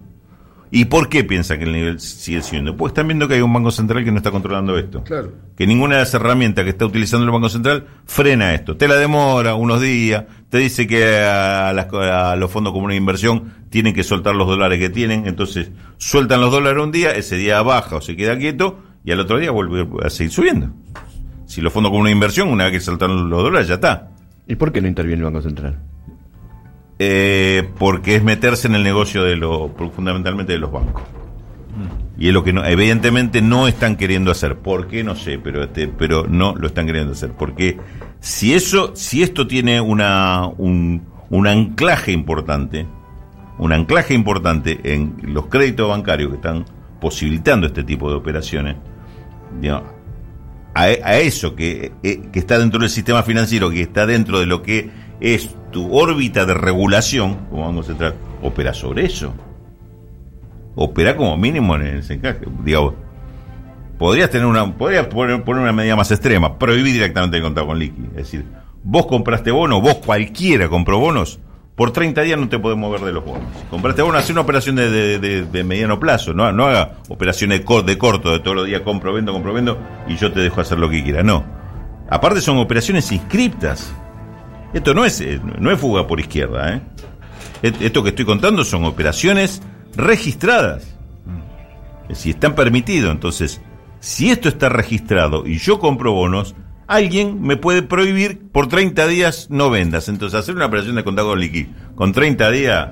¿Y 0.75 0.85
por 0.85 1.07
qué 1.07 1.23
piensan 1.23 1.59
que 1.59 1.65
el 1.65 1.71
nivel 1.71 1.99
sigue 1.99 2.41
subiendo? 2.41 2.75
Pues 2.75 2.89
están 2.89 3.05
viendo 3.07 3.27
que 3.27 3.35
hay 3.35 3.41
un 3.41 3.53
Banco 3.53 3.69
Central 3.69 4.03
que 4.03 4.09
no 4.11 4.17
está 4.17 4.31
controlando 4.31 4.75
esto. 4.75 5.03
Claro. 5.03 5.31
Que 5.55 5.67
ninguna 5.67 5.95
de 5.97 6.01
las 6.01 6.13
herramientas 6.15 6.63
que 6.63 6.71
está 6.71 6.87
utilizando 6.87 7.25
el 7.25 7.31
Banco 7.31 7.47
Central 7.47 7.85
frena 8.05 8.55
esto. 8.55 8.75
Te 8.75 8.87
la 8.87 8.95
demora 8.95 9.53
unos 9.53 9.79
días, 9.81 10.23
te 10.49 10.57
dice 10.57 10.87
que 10.87 11.19
a, 11.19 11.71
las- 11.73 11.93
a 11.93 12.35
los 12.37 12.49
fondos 12.49 12.73
comunes 12.73 12.95
de 12.95 12.97
inversión 12.97 13.53
tienen 13.69 13.93
que 13.93 14.03
soltar 14.03 14.33
los 14.33 14.47
dólares 14.47 14.79
que 14.79 14.89
tienen, 14.89 15.27
entonces 15.27 15.69
sueltan 15.97 16.41
los 16.41 16.51
dólares 16.51 16.81
un 16.81 16.91
día, 16.91 17.11
ese 17.11 17.35
día 17.37 17.61
baja 17.61 17.97
o 17.97 18.01
se 18.01 18.15
queda 18.15 18.35
quieto 18.39 18.79
y 19.05 19.11
al 19.11 19.19
otro 19.19 19.37
día 19.37 19.51
vuelve 19.51 19.87
a 20.03 20.09
seguir 20.09 20.31
subiendo. 20.31 20.71
Si 21.45 21.61
los 21.61 21.71
fondos 21.71 21.91
comunes 21.91 22.09
de 22.09 22.15
inversión, 22.15 22.47
una 22.49 22.63
vez 22.63 22.73
que 22.73 22.79
saltan 22.79 23.29
los 23.29 23.43
dólares, 23.43 23.67
ya 23.67 23.75
está. 23.75 24.09
¿Y 24.47 24.55
por 24.55 24.71
qué 24.71 24.81
no 24.81 24.87
interviene 24.87 25.19
el 25.19 25.25
Banco 25.25 25.41
Central? 25.43 25.77
Eh, 26.99 27.69
porque 27.79 28.15
es 28.15 28.23
meterse 28.23 28.67
en 28.67 28.75
el 28.75 28.83
negocio 28.83 29.23
de 29.23 29.35
lo 29.35 29.73
fundamentalmente 29.95 30.53
de 30.53 30.59
los 30.59 30.71
bancos. 30.71 31.03
Y 32.17 32.27
es 32.27 32.33
lo 32.33 32.43
que 32.43 32.51
evidentemente 32.51 33.41
no 33.41 33.67
están 33.67 33.95
queriendo 33.95 34.31
hacer. 34.31 34.57
¿por 34.57 34.87
qué? 34.87 35.03
no 35.03 35.15
sé 35.15 35.39
pero 35.39 35.63
este, 35.63 35.87
pero 35.87 36.27
no 36.27 36.55
lo 36.55 36.67
están 36.67 36.85
queriendo 36.85 37.13
hacer. 37.13 37.31
Porque 37.31 37.77
si 38.19 38.53
eso 38.53 38.95
si 38.95 39.23
esto 39.23 39.47
tiene 39.47 39.81
una 39.81 40.47
un, 40.57 41.03
un 41.29 41.47
anclaje 41.47 42.11
importante 42.11 42.85
un 43.57 43.71
anclaje 43.71 44.13
importante 44.13 44.79
en 44.83 45.15
los 45.23 45.47
créditos 45.47 45.89
bancarios 45.89 46.29
que 46.29 46.35
están 46.35 46.65
posibilitando 46.99 47.67
este 47.67 47.83
tipo 47.83 48.09
de 48.09 48.15
operaciones 48.15 48.75
digamos, 49.59 49.83
a, 50.73 50.83
a 50.83 51.17
eso 51.19 51.55
que, 51.55 51.91
eh, 52.01 52.21
que 52.31 52.39
está 52.39 52.57
dentro 52.57 52.79
del 52.79 52.89
sistema 52.89 53.23
financiero, 53.23 53.69
que 53.69 53.81
está 53.81 54.05
dentro 54.05 54.39
de 54.39 54.45
lo 54.45 54.63
que 54.63 54.89
es 55.23 55.49
tu 55.71 55.97
órbita 55.97 56.45
de 56.45 56.53
regulación, 56.53 57.35
como 57.49 57.65
Banco 57.65 57.81
Central, 57.83 58.13
opera 58.43 58.73
sobre 58.73 59.05
eso. 59.05 59.33
Opera 60.75 61.15
como 61.15 61.37
mínimo 61.37 61.75
en 61.75 61.97
ese 61.97 62.15
encaje. 62.15 62.41
Digamos, 62.63 62.93
podrías 63.97 64.29
tener 64.29 64.45
una, 64.47 64.75
podrías 64.75 65.07
poner, 65.07 65.41
una 65.47 65.71
medida 65.71 65.95
más 65.95 66.11
extrema, 66.11 66.57
prohibir 66.57 66.93
directamente 66.93 67.37
el 67.37 67.43
contado 67.43 67.67
con 67.67 67.79
liqui. 67.79 68.01
Es 68.11 68.15
decir, 68.15 68.45
vos 68.83 69.05
compraste 69.05 69.51
bonos, 69.51 69.81
vos 69.81 69.95
cualquiera 70.05 70.67
compró 70.67 70.99
bonos, 70.99 71.39
por 71.75 71.91
30 71.91 72.21
días 72.21 72.37
no 72.39 72.49
te 72.49 72.59
podés 72.59 72.77
mover 72.77 73.01
de 73.01 73.13
los 73.13 73.23
bonos. 73.23 73.43
Compraste 73.69 74.01
bonos, 74.01 74.21
hace 74.23 74.31
una 74.33 74.41
operación 74.41 74.75
de, 74.75 75.19
de- 75.19 75.63
mediano 75.63 75.99
plazo, 75.99 76.33
no, 76.33 76.51
no 76.51 76.65
haga 76.65 76.95
operaciones 77.07 77.59
de 77.59 77.97
corto, 77.97 78.31
de 78.31 78.39
todos 78.39 78.57
los 78.57 78.65
días 78.67 78.81
compro, 78.81 79.13
vendo, 79.13 79.31
compro, 79.31 79.53
vendo, 79.53 79.77
y 80.07 80.15
yo 80.17 80.31
te 80.33 80.39
dejo 80.41 80.59
hacer 80.59 80.79
lo 80.79 80.89
que 80.89 81.01
quiera. 81.03 81.23
No. 81.23 81.43
Aparte 82.09 82.41
son 82.41 82.57
operaciones 82.57 83.11
inscriptas. 83.11 83.93
Esto 84.73 84.93
no 84.93 85.05
es, 85.05 85.21
eh, 85.21 85.39
no 85.59 85.71
es 85.71 85.79
fuga 85.79 86.07
por 86.07 86.19
izquierda, 86.19 86.75
¿eh? 86.75 86.81
Esto 87.61 88.03
que 88.03 88.09
estoy 88.09 88.25
contando 88.25 88.65
son 88.65 88.83
operaciones 88.83 89.61
registradas. 89.95 90.95
Si 92.11 92.31
están 92.31 92.55
permitidos, 92.55 93.11
entonces, 93.11 93.61
si 94.01 94.31
esto 94.31 94.49
está 94.49 94.67
registrado 94.67 95.47
y 95.47 95.59
yo 95.59 95.79
compro 95.79 96.11
bonos, 96.11 96.55
alguien 96.87 97.41
me 97.41 97.55
puede 97.55 97.81
prohibir 97.81 98.49
por 98.51 98.67
30 98.67 99.07
días 99.07 99.47
no 99.49 99.69
vendas. 99.69 100.09
Entonces, 100.09 100.37
hacer 100.37 100.55
una 100.55 100.65
operación 100.65 100.95
de 100.95 101.05
contado 101.05 101.35
liqui 101.35 101.69
con 101.95 102.11
30 102.11 102.51
días, 102.51 102.89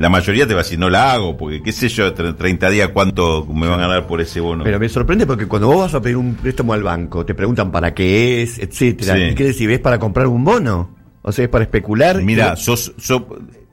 la 0.00 0.08
mayoría 0.08 0.46
te 0.46 0.54
va 0.54 0.60
a 0.60 0.62
decir, 0.62 0.78
no 0.78 0.88
la 0.88 1.12
hago, 1.12 1.36
porque 1.36 1.62
qué 1.62 1.72
sé 1.72 1.88
yo, 1.88 2.14
tre- 2.14 2.34
30 2.34 2.70
días 2.70 2.88
cuánto 2.88 3.44
me 3.46 3.68
van 3.68 3.80
a 3.80 3.86
dar 3.86 4.06
por 4.06 4.20
ese 4.22 4.40
bono. 4.40 4.64
Pero 4.64 4.80
me 4.80 4.88
sorprende 4.88 5.26
porque 5.26 5.46
cuando 5.46 5.68
vos 5.68 5.78
vas 5.80 5.94
a 5.94 6.00
pedir 6.00 6.16
un 6.16 6.34
préstamo 6.36 6.72
al 6.72 6.82
banco, 6.82 7.26
te 7.26 7.34
preguntan 7.34 7.70
para 7.70 7.92
qué 7.92 8.42
es, 8.42 8.58
etcétera. 8.58 9.14
Sí. 9.14 9.22
¿Y 9.24 9.34
qué 9.34 9.44
decir? 9.44 9.70
¿Es 9.70 9.78
para 9.80 9.98
comprar 9.98 10.26
un 10.26 10.42
bono? 10.42 10.96
O 11.22 11.32
sea, 11.32 11.44
es 11.44 11.50
para 11.50 11.64
especular. 11.64 12.22
Mira, 12.22 12.54
Y- 12.56 12.60
sos, 12.62 12.94
sos, 12.96 13.22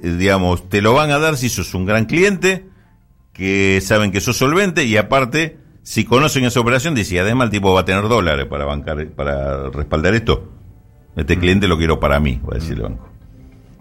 eh, 0.03 0.15
digamos, 0.19 0.67
te 0.67 0.81
lo 0.81 0.93
van 0.93 1.11
a 1.11 1.17
dar 1.17 1.37
si 1.37 1.47
sos 1.47 1.73
un 1.73 1.85
gran 1.85 2.03
cliente, 2.05 2.65
que 3.31 3.79
saben 3.81 4.11
que 4.11 4.19
sos 4.19 4.35
solvente 4.35 4.83
y 4.83 4.97
aparte, 4.97 5.57
si 5.81 6.03
conocen 6.03 6.43
esa 6.43 6.59
operación, 6.59 6.93
dice, 6.93 7.15
y 7.15 7.19
además 7.19 7.45
el 7.45 7.51
tipo 7.51 7.73
va 7.73 7.81
a 7.81 7.85
tener 7.85 8.07
dólares 8.09 8.47
para 8.47 8.65
bancar, 8.65 9.07
para 9.11 9.69
respaldar 9.69 10.13
esto. 10.13 10.51
Este 11.15 11.39
cliente 11.39 11.69
lo 11.69 11.77
quiero 11.77 11.99
para 12.01 12.19
mí, 12.19 12.41
va 12.45 12.57
a 12.57 12.59
decir 12.59 12.73
el 12.73 12.81
banco. 12.81 13.06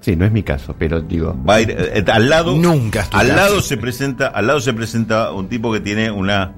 Sí, 0.07 0.15
no 0.15 0.25
es 0.25 0.31
mi 0.31 0.45
caso, 0.45 0.77
pero 0.79 1.01
digo. 1.01 1.37
Va 1.45 1.57
a 1.57 1.61
ir, 1.63 1.71
eh, 1.77 2.05
al 2.13 2.29
lado, 2.29 2.55
Nunca 2.57 3.01
al 3.11 3.27
caso. 3.27 3.35
lado 3.35 3.61
se 3.61 3.77
presenta, 3.77 4.29
al 4.29 4.47
lado 4.47 4.61
se 4.61 4.73
presenta 4.73 5.33
un 5.33 5.49
tipo 5.49 5.73
que 5.73 5.81
tiene 5.81 6.13
una, 6.13 6.53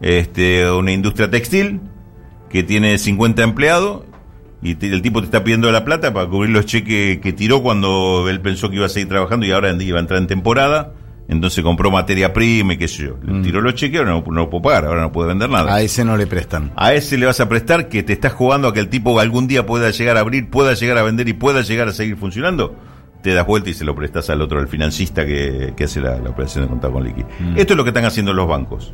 este, 0.00 0.70
una 0.70 0.92
industria 0.92 1.28
textil, 1.28 1.80
que 2.48 2.62
tiene 2.62 2.96
50 2.98 3.42
empleados, 3.42 4.02
y 4.62 4.76
te- 4.76 4.86
el 4.86 5.02
tipo 5.02 5.18
te 5.18 5.24
está 5.24 5.42
pidiendo 5.42 5.72
la 5.72 5.84
plata 5.84 6.12
para 6.14 6.28
cubrir 6.28 6.50
los 6.52 6.66
cheques 6.66 7.18
que 7.18 7.32
tiró 7.32 7.64
cuando 7.64 8.28
él 8.30 8.40
pensó 8.40 8.70
que 8.70 8.76
iba 8.76 8.86
a 8.86 8.88
seguir 8.88 9.08
trabajando 9.08 9.44
y 9.44 9.50
ahora 9.50 9.72
iba 9.82 9.98
a 9.98 10.00
entrar 10.00 10.20
en 10.20 10.28
temporada. 10.28 10.92
Entonces 11.26 11.64
compró 11.64 11.90
materia 11.90 12.32
prima 12.32 12.74
y 12.74 12.76
qué 12.76 12.86
sé 12.86 13.04
yo. 13.04 13.16
Le 13.22 13.40
tiró 13.42 13.60
los 13.60 13.74
cheques, 13.74 13.98
ahora 13.98 14.12
no, 14.12 14.24
no 14.26 14.42
lo 14.42 14.50
puedo 14.50 14.62
pagar, 14.62 14.84
ahora 14.84 15.00
no 15.00 15.12
puede 15.12 15.28
vender 15.28 15.48
nada. 15.48 15.74
A 15.74 15.80
ese 15.80 16.04
no 16.04 16.16
le 16.16 16.26
prestan. 16.26 16.72
A 16.76 16.92
ese 16.92 17.16
le 17.16 17.24
vas 17.24 17.40
a 17.40 17.48
prestar 17.48 17.88
que 17.88 18.02
te 18.02 18.12
estás 18.12 18.34
jugando 18.34 18.68
a 18.68 18.74
que 18.74 18.80
el 18.80 18.88
tipo 18.88 19.18
algún 19.18 19.46
día 19.46 19.64
pueda 19.64 19.90
llegar 19.90 20.18
a 20.18 20.20
abrir, 20.20 20.50
pueda 20.50 20.74
llegar 20.74 20.98
a 20.98 21.02
vender 21.02 21.26
y 21.28 21.32
pueda 21.32 21.62
llegar 21.62 21.88
a 21.88 21.92
seguir 21.92 22.16
funcionando. 22.16 22.76
Te 23.22 23.32
das 23.32 23.46
vuelta 23.46 23.70
y 23.70 23.74
se 23.74 23.86
lo 23.86 23.94
prestas 23.94 24.28
al 24.28 24.42
otro, 24.42 24.60
al 24.60 24.68
financista 24.68 25.24
que, 25.24 25.72
que 25.74 25.84
hace 25.84 26.02
la, 26.02 26.18
la 26.18 26.28
operación 26.28 26.64
de 26.64 26.68
contado 26.68 26.92
con 26.92 27.04
liqui. 27.04 27.24
Esto 27.56 27.72
es 27.72 27.76
lo 27.78 27.84
que 27.84 27.90
están 27.90 28.04
haciendo 28.04 28.34
los 28.34 28.46
bancos. 28.46 28.92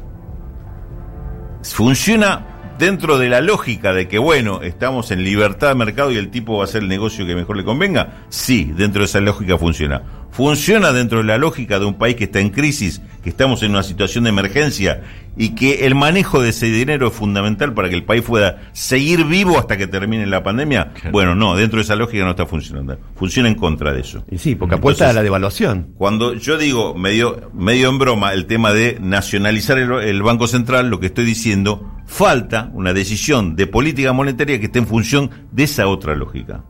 Funciona 1.62 2.46
dentro 2.80 3.18
de 3.18 3.28
la 3.28 3.42
lógica 3.42 3.92
de 3.92 4.08
que, 4.08 4.18
bueno, 4.18 4.62
estamos 4.62 5.10
en 5.10 5.22
libertad 5.22 5.68
de 5.68 5.75
mercado 5.76 6.10
y 6.10 6.16
el 6.16 6.30
tipo 6.30 6.56
va 6.56 6.62
a 6.62 6.64
hacer 6.64 6.82
el 6.82 6.88
negocio 6.88 7.26
que 7.26 7.37
mejor 7.37 7.56
le 7.56 7.64
convenga. 7.64 8.25
Sí, 8.30 8.72
dentro 8.75 9.02
de 9.02 9.06
esa 9.06 9.20
lógica 9.20 9.58
funciona. 9.58 10.02
funciona 10.32 10.92
dentro 10.92 11.18
de 11.18 11.25
la 11.25 11.38
lógica 11.38 11.78
de 11.78 11.84
un 11.84 11.94
país 11.94 12.16
que 12.16 12.25
está 12.25 12.40
en 12.40 12.50
crisis, 12.50 13.02
que 13.22 13.30
estamos 13.30 13.62
en 13.62 13.72
una 13.72 13.82
situación 13.82 14.25
de 14.25 14.30
emergencia 14.30 15.02
y 15.37 15.50
que 15.50 15.87
el 15.87 15.94
manejo 15.94 16.40
de 16.40 16.50
ese 16.50 16.66
dinero 16.66 17.08
es 17.08 17.12
fundamental 17.12 17.75
para 17.75 17.88
que 17.88 17.96
el 17.96 18.04
país 18.04 18.22
pueda 18.22 18.70
seguir 18.72 19.25
vivo 19.25 19.58
hasta 19.58 19.76
que 19.76 19.87
termine 19.87 20.26
la 20.26 20.42
pandemia. 20.42 20.92
Bueno, 21.12 21.34
no, 21.34 21.56
dentro 21.56 21.78
de 21.78 21.82
esa 21.82 21.96
lógica 21.96 22.25
no 22.25 22.30
está 22.30 22.46
funcionando. 22.46 22.99
Funciona 23.16 23.49
en 23.49 23.54
contra 23.56 23.92
de 23.92 24.00
eso. 24.00 24.25
Y 24.30 24.38
sí, 24.38 24.54
porque 24.54 24.76
apuesta 24.76 25.10
a 25.10 25.12
la 25.12 25.22
devaluación. 25.22 25.94
Cuando 25.99 26.34
yo 26.34 26.56
digo 26.56 26.94
medio, 26.94 27.50
medio 27.52 27.90
en 27.90 27.99
broma 27.99 28.32
el 28.32 28.46
tema 28.46 28.72
de 28.72 28.99
nacionalizar 29.00 29.78
el, 29.78 29.92
el 29.92 30.22
Banco 30.22 30.46
Central, 30.46 30.88
lo 30.88 31.00
que 31.00 31.06
estoy 31.06 31.25
diciendo, 31.25 31.89
falta 32.11 32.71
una 32.75 32.93
decisión 32.93 33.55
de 33.55 33.69
política 33.69 34.12
monetaria 34.12 34.59
que 34.59 34.67
esté 34.67 34.81
en 34.81 34.87
función 34.87 35.31
de 35.52 35.62
esa 35.62 35.87
otra 35.87 36.14
lógica. 36.17 36.64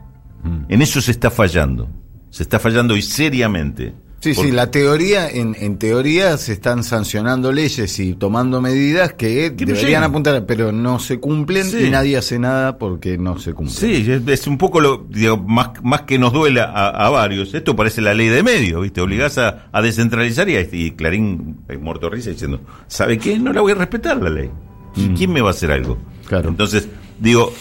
En 0.69 0.83
eso 0.83 1.01
se 1.01 1.11
está 1.11 1.31
fallando. 1.31 1.89
Se 2.31 2.43
está 2.43 2.59
fallando 2.59 2.95
y 2.97 3.03
seriamente. 3.03 3.95
Sí, 4.21 4.35
sí, 4.35 4.51
la 4.51 4.71
teoría, 4.71 5.31
en, 5.31 5.57
en 5.59 5.79
teoría 5.79 6.37
se 6.37 6.53
están 6.53 6.85
sancionando 6.85 7.53
leyes 7.53 7.99
y 8.01 8.13
tomando 8.13 8.61
medidas 8.61 9.15
que, 9.15 9.49
deberían 9.49 10.03
apuntar, 10.03 10.45
pero 10.45 10.73
no 10.73 10.99
se 10.99 11.19
cumplen 11.19 11.65
Sí. 11.65 11.85
y 11.87 11.91
nadie 11.91 12.19
hace 12.19 12.39
nada 12.39 12.77
porque 12.77 13.17
no 13.17 13.39
se 13.39 13.55
cumplen. 13.55 13.75
Sí, 13.79 14.11
es, 14.13 14.21
es 14.29 14.47
un 14.47 14.59
poco 14.59 14.79
lo, 14.81 15.07
digo, 15.09 15.39
más, 15.39 15.71
más 15.83 16.03
que 16.03 16.19
nos 16.19 16.35
duela 16.35 16.65
a, 16.65 17.07
a 17.07 17.09
varios. 17.09 17.55
Esto 17.55 17.75
parece 17.75 18.03
la 18.03 18.13
ley 18.13 18.29
de 18.29 18.43
medio, 18.43 18.83
¿viste? 18.83 19.01
Obligás 19.01 19.39
a, 19.39 19.69
a 19.73 19.81
descentralizar 19.81 20.47
y, 20.51 20.57
a- 20.57 20.69
y 20.71 20.91
Clarín, 20.91 21.61
eh, 21.71 21.79
risa, 22.11 22.29
diciendo, 22.29 22.61
¿sabe 22.89 23.17
qué? 23.17 23.39
No 23.39 23.55
la 23.55 23.63
voy 23.63 23.73
a 23.73 23.77
respetar 23.77 24.19
la 24.23 24.29
ley. 24.29 24.51
¿Y 24.97 25.09
¿Quién 25.11 25.33
me 25.33 25.41
va 25.41 25.49
a 25.49 25.51
hacer 25.53 25.71
algo? 25.73 25.99
Claro. 26.27 26.49
Entonces, 26.49 26.89
digo, 27.19 27.53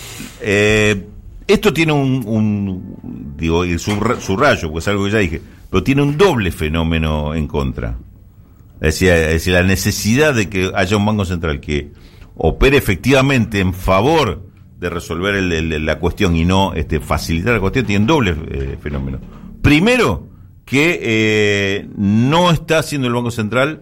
eh, 0.41 1.05
esto 1.47 1.73
tiene 1.73 1.91
un, 1.93 2.23
un- 2.25 3.35
digo, 3.37 3.65
y 3.65 3.77
subra- 3.79 4.19
subrayo, 4.19 4.71
pues 4.71 4.83
es 4.85 4.87
algo 4.89 5.05
que 5.05 5.11
ya 5.11 5.17
dije, 5.19 5.41
pero 5.69 5.83
tiene 5.83 6.01
un 6.01 6.17
doble 6.17 6.51
fenómeno 6.51 7.33
en 7.35 7.47
contra. 7.47 7.97
Es 8.75 8.95
decir, 8.99 9.09
es 9.09 9.27
decir, 9.33 9.53
la 9.53 9.63
necesidad 9.63 10.33
de 10.33 10.49
que 10.49 10.71
haya 10.75 10.97
un 10.97 11.05
Banco 11.05 11.25
Central 11.25 11.59
que 11.59 11.91
opere 12.35 12.77
efectivamente 12.77 13.59
en 13.59 13.73
favor 13.73 14.43
de 14.79 14.89
resolver 14.89 15.35
el- 15.35 15.51
el- 15.51 15.85
la 15.85 15.99
cuestión 15.99 16.35
y 16.37 16.45
no 16.45 16.73
este, 16.73 16.99
facilitar 17.01 17.53
la 17.55 17.59
cuestión, 17.59 17.85
tiene 17.85 18.01
un 18.01 18.07
doble 18.07 18.35
eh, 18.49 18.77
fenómeno. 18.81 19.19
Primero, 19.61 20.27
que 20.65 20.99
eh, 21.01 21.89
no 21.97 22.51
está 22.51 22.79
haciendo 22.79 23.07
el 23.07 23.13
Banco 23.13 23.31
Central 23.31 23.81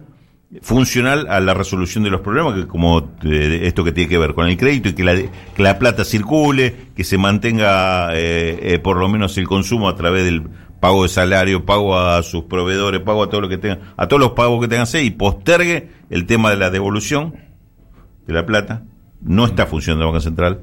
funcional 0.62 1.26
a 1.28 1.40
la 1.40 1.52
resolución 1.52 2.04
de 2.04 2.10
los 2.10 2.22
problemas, 2.22 2.54
que 2.54 2.66
como 2.66 3.10
eh, 3.22 3.60
esto 3.64 3.84
que 3.84 3.92
tiene 3.92 4.08
que 4.08 4.18
ver 4.18 4.34
con 4.34 4.46
el 4.46 4.56
crédito 4.56 4.88
y 4.88 4.94
que 4.94 5.04
la, 5.04 5.14
que 5.14 5.62
la 5.62 5.78
plata 5.78 6.04
circule, 6.04 6.74
que 6.96 7.04
se 7.04 7.18
mantenga 7.18 8.14
eh, 8.14 8.58
eh, 8.74 8.78
por 8.78 8.96
lo 8.96 9.08
menos 9.08 9.36
el 9.36 9.46
consumo 9.46 9.88
a 9.88 9.96
través 9.96 10.24
del 10.24 10.48
pago 10.80 11.02
de 11.02 11.10
salario, 11.10 11.66
pago 11.66 11.98
a 11.98 12.22
sus 12.22 12.44
proveedores, 12.44 13.00
pago 13.02 13.24
a 13.24 13.28
todo 13.28 13.42
lo 13.42 13.48
que 13.48 13.58
tengan, 13.58 13.80
a 13.96 14.08
todos 14.08 14.20
los 14.20 14.32
pagos 14.32 14.60
que 14.60 14.68
tengan 14.68 14.86
que 14.86 14.90
hacer 14.90 15.04
y 15.04 15.10
postergue 15.10 15.90
el 16.08 16.24
tema 16.24 16.50
de 16.50 16.56
la 16.56 16.70
devolución 16.70 17.34
de 18.26 18.32
la 18.32 18.46
plata. 18.46 18.84
No 19.20 19.44
está 19.44 19.66
funcionando 19.66 20.04
el 20.04 20.12
Banco 20.12 20.22
Central. 20.22 20.60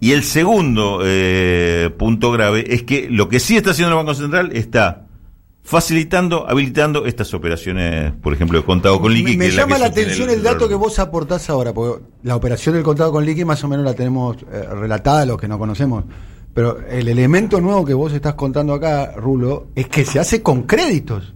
Y 0.00 0.12
el 0.12 0.22
segundo 0.22 1.00
eh, 1.02 1.90
punto 1.98 2.30
grave 2.30 2.72
es 2.72 2.84
que 2.84 3.08
lo 3.10 3.28
que 3.28 3.40
sí 3.40 3.56
está 3.56 3.70
haciendo 3.70 3.98
el 3.98 4.04
Banco 4.04 4.14
Central 4.14 4.50
está 4.52 5.07
facilitando, 5.68 6.48
habilitando 6.48 7.04
estas 7.04 7.34
operaciones, 7.34 8.12
por 8.22 8.32
ejemplo, 8.32 8.58
de 8.58 8.64
contado 8.64 8.98
con 9.02 9.12
liqui. 9.12 9.32
Me, 9.32 9.36
me 9.36 9.46
es 9.48 9.54
la 9.54 9.62
llama 9.64 9.76
la 9.76 9.86
atención 9.86 10.30
el- 10.30 10.36
el 10.36 10.42
dato 10.42 10.66
que 10.66 10.74
vos 10.74 10.98
aportás 10.98 11.50
ahora, 11.50 11.74
porque 11.74 12.02
la 12.22 12.36
operación 12.36 12.74
del 12.74 12.82
contado 12.84 13.12
con 13.12 13.26
liqui 13.26 13.44
más 13.44 13.62
o 13.64 13.68
menos 13.68 13.84
la 13.84 13.92
tenemos 13.92 14.38
eh, 14.50 14.62
relatada, 14.72 15.26
los 15.26 15.36
que 15.38 15.46
no 15.46 15.58
conocemos. 15.58 16.04
Pero 16.54 16.78
el 16.88 17.06
elemento 17.08 17.60
nuevo 17.60 17.84
que 17.84 17.92
vos 17.92 18.14
estás 18.14 18.32
contando 18.32 18.72
acá, 18.72 19.12
Rulo, 19.16 19.66
es 19.74 19.88
que 19.88 20.06
se 20.06 20.18
hace 20.18 20.42
con 20.42 20.62
créditos. 20.62 21.34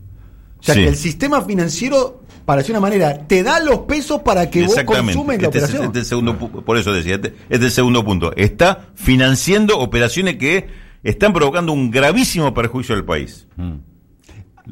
O 0.58 0.62
sea, 0.62 0.74
Sí. 0.76 0.80
que 0.82 0.88
el 0.88 0.96
sistema 0.96 1.42
financiero, 1.42 2.22
para 2.46 2.62
decir 2.62 2.72
una 2.74 2.80
manera, 2.80 3.26
te 3.28 3.42
da 3.42 3.60
los 3.60 3.80
pesos 3.80 4.22
para 4.22 4.48
que 4.48 4.64
vos 4.66 4.76
consumes 4.86 5.42
la 5.42 5.48
Este 5.48 5.58
es- 5.58 5.64
operación. 5.64 5.84
este 5.84 5.98
es 5.98 6.04
el 6.04 6.08
segundo, 6.08 6.38
por 6.64 6.78
eso 6.78 6.90
decía, 6.94 7.16
este, 7.16 7.28
este 7.28 7.56
es 7.56 7.60
el 7.64 7.70
segundo 7.70 8.02
punto. 8.02 8.34
Está 8.34 8.86
financiando 8.94 9.78
operaciones 9.78 10.36
que 10.38 10.68
están 11.02 11.34
provocando 11.34 11.72
un 11.74 11.90
gravísimo 11.90 12.54
perjuicio 12.54 12.94
al 12.94 13.04
país. 13.04 13.46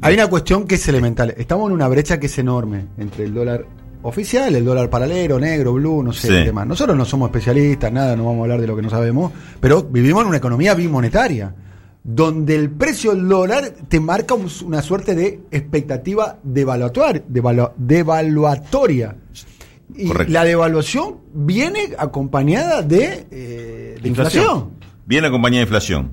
Hay 0.03 0.15
una 0.15 0.29
cuestión 0.29 0.67
que 0.67 0.77
es 0.77 0.89
elemental. 0.89 1.35
Estamos 1.37 1.69
en 1.69 1.75
una 1.75 1.89
brecha 1.89 2.19
que 2.21 2.27
es 2.27 2.39
enorme 2.39 2.87
entre 2.99 3.25
el 3.25 3.35
dólar 3.35 3.67
oficial, 4.03 4.55
el 4.55 4.65
dólar 4.65 4.89
paralelo, 4.89 5.39
negro, 5.39 5.75
blue, 5.75 6.03
no 6.03 6.13
sé 6.13 6.29
Sí. 6.29 6.33
qué 6.35 6.45
demás. 6.45 6.67
Nosotros 6.67 6.97
no 6.97 7.05
somos 7.05 7.29
especialistas, 7.29 7.93
nada, 7.93 8.17
no 8.17 8.25
vamos 8.27 8.41
a 8.41 8.43
hablar 8.45 8.61
de 8.61 8.67
lo 8.67 8.77
que 8.77 8.83
no 8.83 8.91
sabemos, 8.91 9.33
pero 9.61 9.83
vivimos 9.83 10.23
en 10.23 10.29
una 10.29 10.37
economía 10.39 10.75
bimonetaria, 10.75 11.55
donde 12.03 12.57
el 12.57 12.71
precio 12.71 13.11
del 13.15 13.29
dólar 13.29 13.75
te 13.89 14.01
marca 14.01 14.33
un- 14.35 14.49
una 14.65 14.81
suerte 14.81 15.15
de 15.15 15.41
expectativa 15.51 16.39
devalu- 16.47 17.73
devaluatoria. 17.77 19.17
Y 19.95 20.07
Correcto. 20.07 20.33
la 20.33 20.45
devaluación 20.45 21.17
viene 21.35 21.91
acompañada 21.99 22.81
de, 22.83 23.27
eh, 23.31 23.99
de 24.01 24.09
inflación. 24.09 24.71
Viene 25.05 25.27
acompañada 25.27 25.59
de 25.59 25.63
inflación. 25.65 26.11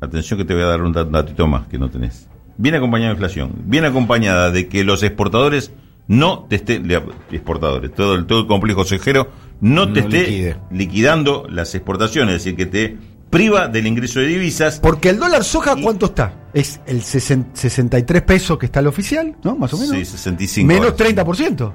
Atención 0.00 0.38
que 0.38 0.44
te 0.44 0.54
voy 0.54 0.64
a 0.64 0.66
dar 0.66 0.82
un 0.82 0.92
dat- 0.92 1.08
datito 1.10 1.46
más 1.46 1.66
que 1.68 1.78
no 1.78 1.88
tenés. 1.88 2.28
Viene 2.58 2.76
acompañada 2.78 3.10
de 3.10 3.14
inflación. 3.14 3.52
Viene 3.64 3.86
acompañada 3.86 4.50
de 4.50 4.68
que 4.68 4.84
los 4.84 5.02
exportadores 5.02 5.72
no 6.06 6.46
te 6.48 6.56
estén, 6.56 6.90
exportadores, 7.30 7.94
todo 7.94 8.14
el, 8.14 8.26
todo 8.26 8.40
el 8.40 8.46
complejo 8.46 8.84
cejero 8.84 9.28
no 9.60 9.92
te 9.92 10.00
esté 10.00 10.20
liquide. 10.22 10.56
liquidando 10.70 11.46
las 11.50 11.74
exportaciones, 11.74 12.36
es 12.36 12.44
decir, 12.44 12.56
que 12.56 12.66
te 12.66 12.96
priva 13.30 13.68
del 13.68 13.86
ingreso 13.86 14.20
de 14.20 14.26
divisas. 14.28 14.80
Porque 14.80 15.10
el 15.10 15.18
dólar 15.18 15.44
soja, 15.44 15.76
¿cuánto 15.82 16.06
está? 16.06 16.32
Es 16.54 16.80
el 16.86 17.02
sesen- 17.02 17.46
63 17.52 18.22
pesos 18.22 18.56
que 18.58 18.66
está 18.66 18.80
el 18.80 18.86
oficial, 18.86 19.36
¿no? 19.44 19.54
Más 19.56 19.72
o 19.74 19.78
menos. 19.78 19.94
Sí, 19.96 20.04
65. 20.04 20.66
Menos 20.66 20.92
ahora. 20.92 20.96
30%. 21.24 21.60
O 21.62 21.74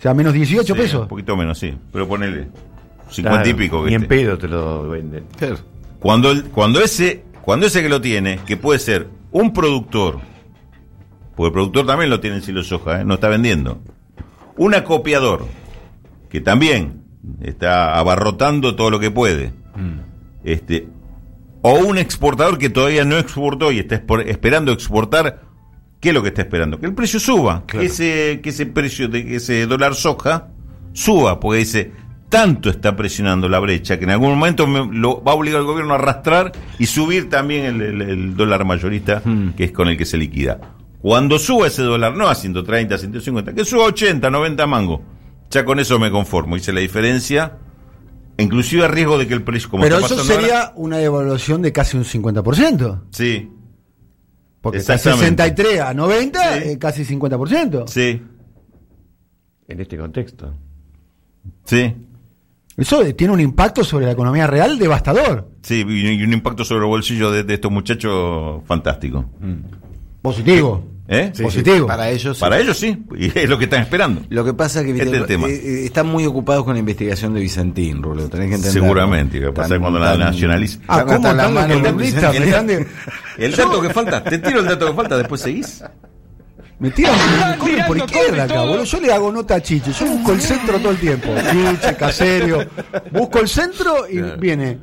sea, 0.00 0.14
menos 0.14 0.32
18 0.32 0.74
Sí, 0.74 0.80
pesos. 0.80 1.02
Un 1.02 1.08
poquito 1.08 1.36
menos, 1.36 1.58
sí. 1.58 1.74
Pero 1.92 2.06
ponele 2.08 2.48
50 3.10 3.48
y 3.48 3.54
pico. 3.54 3.84
Ni 3.86 3.94
en 3.94 4.06
pedo 4.06 4.38
te 4.38 4.46
lo 4.48 4.88
venden. 4.88 5.24
Claro. 5.36 5.56
Cuando, 5.98 6.30
el- 6.30 6.44
cuando, 6.44 6.80
ese, 6.80 7.24
cuando 7.42 7.66
ese 7.66 7.82
que 7.82 7.88
lo 7.88 8.00
tiene, 8.00 8.38
que 8.46 8.56
puede 8.56 8.78
ser 8.78 9.08
un 9.32 9.52
productor, 9.52 10.20
porque 11.34 11.46
el 11.48 11.52
productor 11.52 11.86
también 11.86 12.10
lo 12.10 12.20
tiene 12.20 12.36
en 12.36 12.42
silo 12.42 12.62
soja, 12.62 13.00
¿eh? 13.00 13.04
no 13.04 13.14
está 13.14 13.28
vendiendo, 13.28 13.80
un 14.56 14.74
acopiador, 14.74 15.46
que 16.28 16.40
también 16.40 17.02
está 17.40 17.98
abarrotando 17.98 18.76
todo 18.76 18.90
lo 18.90 19.00
que 19.00 19.10
puede, 19.10 19.52
este, 20.44 20.88
o 21.62 21.74
un 21.74 21.98
exportador 21.98 22.58
que 22.58 22.68
todavía 22.70 23.04
no 23.04 23.16
exportó 23.18 23.70
y 23.72 23.78
está 23.78 24.04
espor- 24.04 24.26
esperando 24.26 24.72
exportar, 24.72 25.42
¿qué 26.00 26.08
es 26.10 26.14
lo 26.14 26.22
que 26.22 26.28
está 26.28 26.42
esperando? 26.42 26.78
Que 26.80 26.86
el 26.86 26.94
precio 26.94 27.20
suba, 27.20 27.64
que, 27.66 27.84
ese, 27.86 28.40
que 28.42 28.50
ese 28.50 28.66
precio 28.66 29.08
de 29.08 29.24
que 29.24 29.36
ese 29.36 29.66
dólar 29.66 29.94
soja 29.94 30.48
suba, 30.92 31.38
porque 31.40 31.60
dice, 31.60 31.92
tanto 32.32 32.70
está 32.70 32.96
presionando 32.96 33.46
la 33.46 33.58
brecha 33.60 33.98
que 33.98 34.04
en 34.04 34.10
algún 34.10 34.30
momento 34.30 34.66
me- 34.66 34.88
lo 34.98 35.22
va 35.22 35.32
a 35.32 35.34
obligar 35.34 35.60
al 35.60 35.66
gobierno 35.66 35.92
a 35.92 35.96
arrastrar 35.98 36.50
y 36.78 36.86
subir 36.86 37.28
también 37.28 37.66
el, 37.66 37.82
el- 37.82 38.00
el 38.02 38.36
dólar 38.36 38.64
mayorista, 38.64 39.22
que 39.54 39.64
es 39.64 39.72
con 39.72 39.88
el 39.88 39.98
que 39.98 40.06
se 40.06 40.16
liquida. 40.16 40.58
Cuando 41.02 41.38
suba 41.38 41.66
ese 41.66 41.82
dólar, 41.82 42.16
no 42.16 42.28
a 42.28 42.34
130, 42.34 42.96
150, 42.96 43.52
que 43.52 43.64
suba 43.66 43.84
a 43.84 43.88
80, 43.88 44.30
90 44.30 44.66
mango, 44.66 45.02
ya 45.50 45.62
con 45.64 45.78
eso 45.78 45.98
me 45.98 46.10
conformo. 46.10 46.56
Hice 46.56 46.72
la 46.72 46.80
diferencia, 46.80 47.58
inclusive 48.38 48.84
a 48.86 48.88
riesgo 48.88 49.18
de 49.18 49.26
que 49.28 49.34
el 49.34 49.42
precio, 49.42 49.68
como 49.68 49.82
Pero 49.82 49.98
está 49.98 50.14
eso 50.14 50.24
sería 50.24 50.60
ahora- 50.62 50.72
una 50.76 50.96
devaluación 50.96 51.60
de 51.60 51.70
casi 51.72 51.96
un 51.98 52.04
50%. 52.04 53.02
Sí, 53.10 53.50
Porque 54.62 54.78
está 54.78 54.94
Exactamente. 54.94 55.42
63 55.42 55.80
a 55.80 55.92
90, 55.92 56.40
Sí. 56.62 56.68
eh, 56.70 56.78
casi 56.78 57.04
50%. 57.04 57.84
sí, 57.88 58.22
En 59.68 59.80
este 59.80 59.96
contexto. 59.98 60.54
sí. 61.64 61.94
Eso 62.76 63.02
tiene 63.14 63.32
un 63.32 63.40
impacto 63.40 63.84
sobre 63.84 64.06
la 64.06 64.12
economía 64.12 64.46
real 64.46 64.78
devastador. 64.78 65.48
Sí, 65.62 65.84
y 65.86 66.22
un 66.22 66.32
impacto 66.32 66.64
sobre 66.64 66.80
el 66.84 66.88
bolsillo 66.88 67.30
de, 67.30 67.44
de 67.44 67.54
estos 67.54 67.70
muchachos 67.70 68.62
fantástico. 68.66 69.24
Positivo. 70.22 70.84
¿Eh? 71.08 71.30
Sí, 71.34 71.42
Positivo. 71.42 71.76
sí, 71.78 71.82
Para 71.86 72.08
ellos. 72.10 72.36
sí. 72.38 72.40
Para 72.40 72.58
ellos 72.60 72.78
sí, 72.78 73.04
y 73.18 73.26
es 73.38 73.48
lo 73.48 73.58
que 73.58 73.64
están 73.64 73.82
esperando. 73.82 74.22
Lo 74.30 74.44
que 74.44 74.54
pasa 74.54 74.80
es 74.80 74.86
que 74.86 74.92
Este 74.92 75.04
es 75.08 75.12
el 75.12 75.26
tema. 75.26 75.48
eh, 75.48 75.52
eh, 75.52 75.84
están 75.84 76.06
muy 76.06 76.24
ocupados 76.24 76.64
con 76.64 76.74
la 76.74 76.80
investigación 76.80 77.34
de 77.34 77.40
Vicentín, 77.40 78.02
Rulo. 78.02 78.28
Tenés 78.28 78.48
que 78.48 78.54
entender. 78.54 78.72
Seguramente, 78.72 79.40
que 79.40 79.50
pasa 79.52 79.78
cuando 79.78 79.98
la 79.98 80.16
nacionaliza. 80.16 80.78
Ah, 80.88 81.04
¿cómo 81.04 81.16
están 81.16 81.54
los 81.54 81.80
columnistas? 81.80 82.32
De- 82.32 82.86
El 83.36 83.52
dato 83.54 83.82
que 83.82 83.90
falta, 83.90 84.22
te 84.24 84.38
tiro 84.38 84.60
el 84.60 84.66
dato 84.66 84.86
que 84.86 84.94
falta, 84.94 85.18
después 85.18 85.40
seguís. 85.42 85.82
Me 86.82 86.90
tiran 86.90 87.14
me 87.50 87.58
corren 87.58 87.86
por 87.86 87.96
izquierda 87.96 88.42
acá, 88.44 88.60
boludo. 88.62 88.84
Yo 88.84 89.00
le 89.00 89.12
hago 89.12 89.30
nota 89.32 89.54
a 89.54 89.62
Chiche. 89.62 89.92
Yo 89.92 90.04
busco 90.06 90.32
el 90.32 90.40
centro 90.40 90.78
todo 90.80 90.90
el 90.90 90.98
tiempo. 90.98 91.28
Chiche, 91.50 91.96
Caserio. 91.96 92.68
Busco 93.12 93.38
el 93.38 93.48
centro 93.48 94.08
y 94.08 94.20
viene 94.38 94.78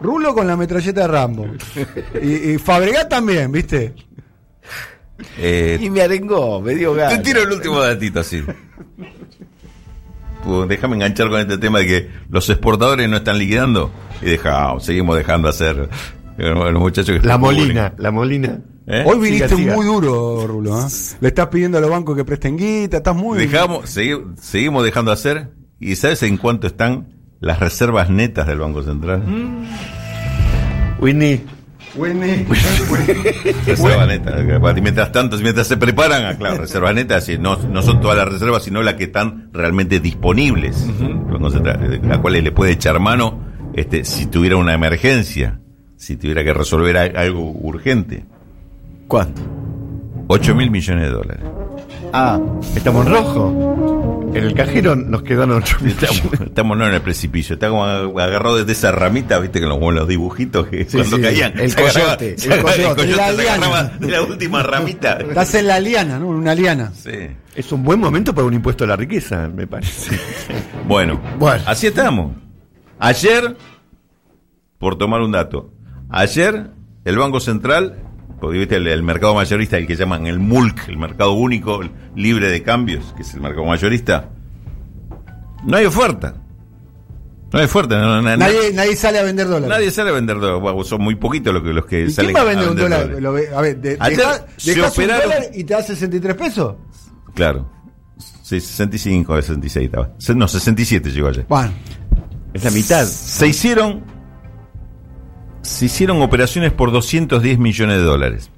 Rulo 0.00 0.34
con 0.34 0.46
la 0.46 0.56
metralleta 0.56 1.02
de 1.02 1.06
Rambo. 1.08 1.46
Y, 2.20 2.50
y 2.52 2.58
Fabregat 2.58 3.08
también, 3.08 3.50
¿viste? 3.52 3.94
Eh, 5.36 5.78
Y 5.80 5.90
me 5.90 6.02
arengó, 6.02 6.60
me 6.60 6.74
dio 6.74 6.92
te 6.94 7.00
ganas. 7.00 7.22
tiro 7.22 7.42
el 7.42 7.52
último 7.52 7.80
datito 7.80 8.20
así. 8.20 8.42
Pues 10.44 10.68
déjame 10.68 10.94
enganchar 10.96 11.28
con 11.28 11.40
este 11.40 11.58
tema 11.58 11.80
de 11.80 11.86
que 11.86 12.10
los 12.30 12.48
exportadores 12.48 13.08
no 13.08 13.16
están 13.16 13.38
liquidando 13.38 13.90
y 14.22 14.26
dejamos, 14.26 14.84
seguimos 14.84 15.16
dejando 15.16 15.48
hacer 15.48 15.88
Los 16.38 16.72
muchachos 16.80 17.20
que 17.20 17.26
La 17.26 17.36
Molina, 17.38 17.94
la 17.98 18.10
Molina. 18.10 18.60
¿Eh? 18.86 19.04
Hoy 19.06 19.18
viniste 19.18 19.48
Siga, 19.48 19.58
siga. 19.58 19.74
muy 19.74 19.84
duro, 19.84 20.46
Rulo. 20.46 20.78
¿eh? 20.80 20.84
Le 21.20 21.28
estás 21.28 21.48
pidiendo 21.48 21.76
a 21.78 21.80
los 21.80 21.90
bancos 21.90 22.16
que 22.16 22.24
presten 22.24 22.56
guita, 22.56 22.98
estás 22.98 23.14
muy... 23.14 23.38
Dejamos, 23.38 23.94
segui- 23.94 24.34
seguimos 24.38 24.82
dejando 24.84 25.12
hacer. 25.12 25.50
¿Y 25.78 25.94
sabes 25.96 26.22
en 26.22 26.38
cuánto 26.38 26.66
están 26.66 27.08
las 27.40 27.60
reservas 27.60 28.08
netas 28.08 28.46
del 28.46 28.58
Banco 28.60 28.82
Central? 28.82 29.22
Mm. 29.26 29.64
Whitney, 31.00 31.44
Winnie. 31.96 32.46
Reservas 33.66 34.08
netas. 34.08 34.40
Y 34.76 34.80
mientras 34.80 35.12
tanto, 35.12 35.36
mientras 35.38 35.66
se 35.66 35.76
preparan, 35.76 36.24
ah, 36.24 36.36
claro, 36.36 36.58
reservas 36.58 36.94
netas, 36.94 37.28
no, 37.38 37.56
no 37.56 37.82
son 37.82 38.00
todas 38.00 38.16
las 38.16 38.28
reservas, 38.28 38.62
sino 38.62 38.82
las 38.82 38.94
que 38.94 39.04
están 39.04 39.50
realmente 39.52 40.00
disponibles. 40.00 40.82
el 41.00 41.14
Banco 41.14 41.50
Central, 41.50 42.00
a 42.10 42.18
cuales 42.20 42.42
le 42.42 42.52
puede 42.52 42.72
echar 42.72 42.98
mano 43.00 43.46
este, 43.74 44.04
si 44.04 44.26
tuviera 44.26 44.56
una 44.56 44.74
emergencia, 44.74 45.60
si 45.98 46.16
tuviera 46.16 46.42
que 46.42 46.54
resolver 46.54 46.96
algo 46.96 47.50
urgente. 47.50 48.24
¿Cuánto? 49.06 49.42
8 50.28 50.54
mil 50.54 50.70
millones 50.70 51.04
de 51.04 51.10
dólares. 51.10 51.44
Ah, 52.14 52.40
estamos 52.74 53.06
en 53.06 53.12
rojo. 53.12 54.30
En 54.34 54.44
el 54.44 54.54
cajero 54.54 54.94
nos 54.94 55.22
quedaron 55.22 55.56
8 55.56 55.78
Estamos, 55.86 56.22
estamos 56.46 56.76
no 56.76 56.86
en 56.86 56.92
el 56.94 57.00
precipicio, 57.00 57.54
está 57.54 57.70
como 57.70 57.84
agarrado 57.84 58.56
desde 58.58 58.72
esa 58.72 58.92
ramita, 58.92 59.38
viste 59.38 59.58
que 59.58 59.66
los, 59.66 59.80
los 59.80 60.06
dibujitos 60.06 60.66
que 60.68 60.84
Sí, 60.84 60.98
cuando 60.98 61.16
sí, 61.16 61.22
caían. 61.22 61.58
el 61.58 61.70
agarraba- 61.72 62.16
coyote, 62.16 62.36
el 62.38 62.62
coyote. 62.62 63.06
La 63.08 63.30
se 63.32 63.42
liana. 63.42 63.92
de 63.98 64.08
la 64.10 64.22
última 64.22 64.62
ramita. 64.62 65.14
Estás 65.18 65.54
en 65.54 65.66
la 65.66 65.80
liana, 65.80 66.18
¿no? 66.18 66.28
Una 66.28 66.54
liana. 66.54 66.92
Sí. 66.94 67.10
Es 67.56 67.72
un 67.72 67.82
buen 67.82 67.98
momento 67.98 68.34
para 68.34 68.46
un 68.46 68.52
impuesto 68.54 68.84
a 68.84 68.86
la 68.86 68.96
riqueza, 68.96 69.48
me 69.48 69.66
parece. 69.66 70.16
Bueno, 70.86 71.20
Bueno. 71.38 71.62
así 71.66 71.86
estamos. 71.86 72.32
Ayer, 72.98 73.56
por 74.78 74.96
tomar 74.98 75.22
un 75.22 75.32
dato, 75.32 75.72
ayer 76.10 76.70
el 77.04 77.18
Banco 77.18 77.40
Central, 77.40 77.96
porque 78.40 78.58
viste 78.58 78.76
el, 78.76 78.86
el 78.86 79.02
mercado 79.02 79.34
mayorista, 79.34 79.76
el 79.78 79.86
que 79.86 79.96
llaman 79.96 80.26
el 80.26 80.38
MULC, 80.38 80.88
el 80.88 80.96
mercado 80.96 81.32
único 81.32 81.80
libre 82.14 82.50
de 82.50 82.62
cambios, 82.62 83.12
que 83.16 83.22
es 83.22 83.34
el 83.34 83.40
mercado 83.40 83.64
mayorista, 83.66 84.28
no 85.64 85.76
hay 85.76 85.86
oferta. 85.86 86.34
No 87.50 87.58
hay 87.58 87.64
oferta. 87.64 87.98
no- 87.98 88.20
no- 88.20 88.36
Nadie, 88.36 88.72
nadie 88.74 88.94
sale 88.94 89.18
a 89.18 89.22
vender 89.22 89.46
dólares. 89.48 89.68
Nadie 89.70 89.90
sale 89.90 90.10
a 90.10 90.12
vender 90.12 90.36
dólares. 90.38 90.60
Bueno, 90.60 90.84
son 90.84 91.00
muy 91.02 91.14
poquitos 91.14 91.52
los 91.54 91.62
que, 91.62 91.68
los 91.72 91.86
que 91.86 92.02
¿Y 92.04 92.10
salen 92.10 92.32
quién 92.32 92.44
va 92.44 92.46
a 92.46 92.52
vender 92.54 92.68
un 92.68 92.76
dólar? 92.76 93.56
a 93.56 93.60
ver, 93.62 93.80
de, 93.80 93.96
Ayer 93.98 94.18
deja- 94.18 94.46
se 94.58 94.74
dejas 94.74 94.98
un 94.98 95.04
operaron- 95.04 95.22
dólar 95.22 95.42
y 95.54 95.64
te 95.64 95.72
da 95.74 95.82
63 95.82 96.36
pesos. 96.36 96.74
Claro. 97.34 97.70
Sí, 98.42 98.60
65 98.60 99.32
o 99.32 99.36
66 99.36 99.86
estaba. 99.86 100.10
No, 100.34 100.46
67 100.46 101.10
llegó 101.10 101.28
ayer. 101.28 101.46
Bueno, 101.48 101.72
Es 102.52 102.64
la 102.64 102.70
mitad. 102.70 103.04
Se 103.06 103.46
hicieron 103.46 104.02
se 105.68 105.84
hicieron 105.86 106.22
operaciones 106.22 106.72
por 106.72 106.92
210 106.92 107.58
millones 107.58 107.98
de 107.98 108.02
dólares. 108.02 108.50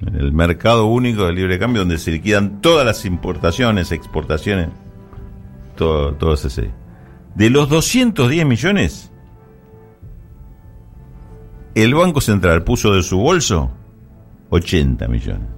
En 0.00 0.14
el 0.14 0.32
mercado 0.32 0.86
único 0.86 1.26
de 1.26 1.32
libre 1.32 1.58
cambio 1.58 1.80
donde 1.80 1.98
se 1.98 2.12
liquidan 2.12 2.60
todas 2.60 2.86
las 2.86 3.04
importaciones, 3.04 3.90
exportaciones, 3.90 4.68
todo, 5.76 6.14
todo 6.14 6.34
ese. 6.34 6.70
De 7.34 7.50
los 7.50 7.68
210 7.68 8.46
millones, 8.46 9.10
el 11.74 11.94
Banco 11.94 12.20
Central 12.20 12.62
puso 12.62 12.94
de 12.94 13.02
su 13.02 13.18
bolso 13.18 13.72
80 14.50 15.08
millones. 15.08 15.48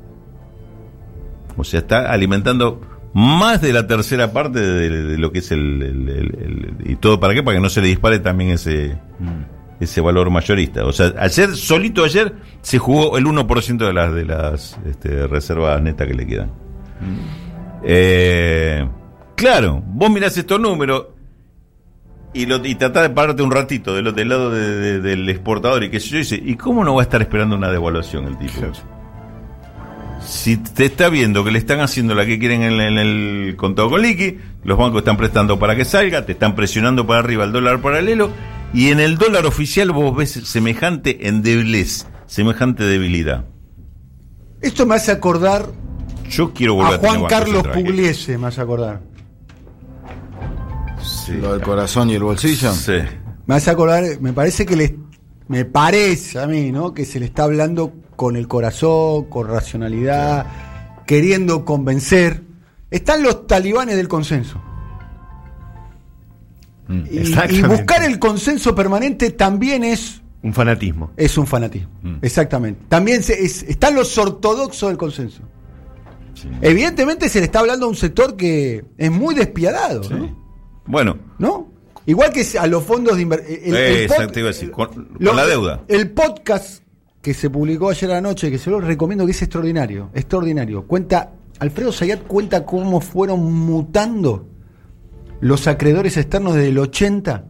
O 1.57 1.65
sea, 1.65 1.81
está 1.81 2.11
alimentando 2.11 2.81
más 3.13 3.61
de 3.61 3.75
la 3.75 3.87
tercera 3.87 4.33
parte 4.33 4.61
de, 4.61 5.19
lo 5.19 5.31
que 5.31 5.41
es 5.41 5.51
el, 5.53 6.77
¿Y 6.85 6.97
todo 6.97 7.21
para 7.21 7.35
qué? 7.35 7.43
Para 7.43 7.59
que 7.59 7.63
no 7.63 7.69
se 7.69 7.83
le 7.83 7.89
dispare 7.89 8.19
también 8.21 8.51
ese, 8.51 8.99
ese 9.81 10.01
valor 10.01 10.31
mayorista. 10.31 10.85
O 10.85 10.93
sea, 10.93 11.13
ayer, 11.19 11.57
solito 11.57 12.05
ayer, 12.05 12.35
se 12.63 12.79
jugó 12.79 13.17
el 13.19 13.25
1% 13.25 13.79
de 13.79 13.93
las, 13.93 14.13
de 14.15 14.25
las 14.27 14.79
este, 14.87 15.27
reservas 15.27 15.81
netas 15.83 16.07
que 16.07 16.15
le 16.15 16.27
quedan. 16.27 16.51
Eh, 17.83 18.87
claro, 19.35 19.83
vos 19.87 20.11
mirás 20.11 20.37
estos 20.37 20.61
números 20.61 21.07
y, 22.35 22.47
lo, 22.47 22.65
y 22.65 22.75
tratás 22.75 23.05
de 23.05 23.11
pararte 23.11 23.43
un 23.43 23.51
ratito 23.51 23.95
del, 23.95 24.15
del 24.15 24.29
lado 24.29 24.51
de- 24.51 24.77
de- 24.77 25.01
del 25.01 25.29
exportador 25.29 25.83
y 25.83 25.91
qué 25.91 25.99
sé 25.99 26.09
yo, 26.11 26.17
y 26.17 26.21
dice, 26.21 26.41
¿y 26.45 26.55
cómo 26.57 26.85
no 26.85 26.95
va 26.95 27.01
a 27.03 27.05
estar 27.05 27.21
esperando 27.23 27.57
una 27.57 27.71
devaluación 27.71 28.27
el 28.27 28.39
tipo? 28.39 28.61
Si 30.21 30.59
te 30.59 30.85
está 30.85 31.09
viendo 31.09 31.43
que 31.43 31.51
le 31.51 31.59
están 31.59 31.81
haciendo 31.81 32.15
la 32.15 32.27
que 32.27 32.39
quieren 32.39 32.63
en, 32.63 32.79
en 32.81 32.99
el 32.99 33.57
contado 33.57 33.89
con 33.89 34.03
liqui, 34.03 34.39
los 34.65 34.77
bancos 34.77 34.99
están 34.99 35.17
prestando 35.17 35.59
para 35.59 35.75
que 35.75 35.87
salga, 35.87 36.27
te 36.27 36.33
están 36.33 36.55
presionando 36.55 37.07
para 37.07 37.21
arriba 37.21 37.45
el 37.45 37.53
dólar 37.53 37.81
paralelo, 37.81 38.31
y 38.73 38.91
en 38.91 39.01
el 39.01 39.19
dólar 39.19 39.47
oficial 39.47 39.91
vos 39.91 40.17
ves 40.17 40.31
semejante 40.45 41.29
endeblez, 41.29 42.07
semejante 42.27 42.85
debilidad. 42.85 43.45
esto 44.61 44.87
me 44.87 44.95
hace 44.95 45.13
acordar 45.13 45.67
Yo 46.31 46.53
quiero 46.53 46.75
volver 46.75 46.93
a 46.93 46.97
a, 46.97 46.99
Juan 46.99 47.25
Carlos. 47.27 47.67
Pugliese, 47.67 48.39
me 48.39 48.49
hace 48.49 48.61
acordar. 48.61 49.01
Sí. 51.03 51.33
lo 51.33 51.55
del 51.55 51.63
corazón 51.63 52.11
y 52.11 52.15
el 52.15 52.23
bolsillo. 52.23 52.73
Sí. 52.73 52.99
Me 53.47 53.55
hace 53.57 53.71
acordar, 53.71 54.05
me 54.21 54.33
parece 54.33 54.65
que 54.67 54.77
le, 54.77 54.97
me 55.49 55.65
parece 55.65 56.39
a 56.39 56.47
mí, 56.47 56.71
¿no? 56.71 56.95
Que 56.95 57.05
se 57.05 57.19
le 57.19 57.27
está 57.27 57.45
hablando 57.45 57.93
con 58.15 58.37
el 58.37 58.47
corazón, 58.47 59.25
con 59.25 59.49
racionalidad, 59.49 60.47
queriendo 61.07 61.65
convencer. 61.65 62.43
Están 62.91 63.23
los 63.23 63.47
talibanes 63.47 63.97
del 63.97 64.09
consenso. 64.09 64.63
Y, 67.11 67.33
y 67.59 67.63
buscar 67.63 68.03
el 68.03 68.19
consenso 68.19 68.75
permanente 68.75 69.31
también 69.31 69.85
es, 69.85 70.21
Un 70.43 70.53
fanatismo. 70.53 71.11
es 71.17 71.39
un 71.39 71.47
fanatismo. 71.47 71.91
Exactamente. 72.23 72.81
También 72.89 73.23
se- 73.23 73.45
es- 73.45 73.63
están 73.63 73.95
los 73.95 74.17
ortodoxos 74.19 74.89
del 74.89 74.99
consenso. 74.99 75.43
Evidentemente 76.63 77.29
se 77.29 77.39
le 77.41 77.45
está 77.47 77.61
hablando 77.61 77.87
a 77.87 77.89
un 77.89 77.97
sector 77.97 78.37
que 78.37 78.85
es 78.97 79.11
muy 79.11 79.35
despiadado, 79.35 80.09
¿no? 80.11 80.37
Bueno, 80.87 81.17
¿no? 81.39 81.69
Igual 82.07 82.33
que 82.33 82.47
a 82.59 82.67
los 82.67 82.83
fondos 82.83 83.17
de 83.17 83.23
inversión. 83.23 83.59
Eh, 83.77 84.05
exacto, 84.05 84.39
iba 84.41 84.49
a 84.49 84.53
decir, 84.53 84.71
con- 84.71 85.09
la 85.19 85.47
deuda. 85.47 85.83
El 85.87 86.11
podcast 86.11 86.83
que 87.21 87.35
se 87.35 87.51
publicó 87.51 87.91
ayer 87.91 88.11
anoche, 88.13 88.51
que 88.51 88.59
se 88.59 88.71
lo 88.71 88.81
recomiendo, 88.81 89.27
que 89.27 89.33
es 89.33 89.43
extraordinario. 89.43 90.11
Extraordinario. 90.15 90.87
Cuenta, 90.87 91.33
Alfredo 91.59 91.93
Sayat 91.93 92.23
cuenta 92.23 92.65
cómo 92.65 93.01
fueron 93.03 93.53
mutando 93.53 94.47
los 95.41 95.67
acreedores 95.67 96.17
externos 96.17 96.55
desde 96.55 96.69
el 96.69 96.79
80, 96.79 97.45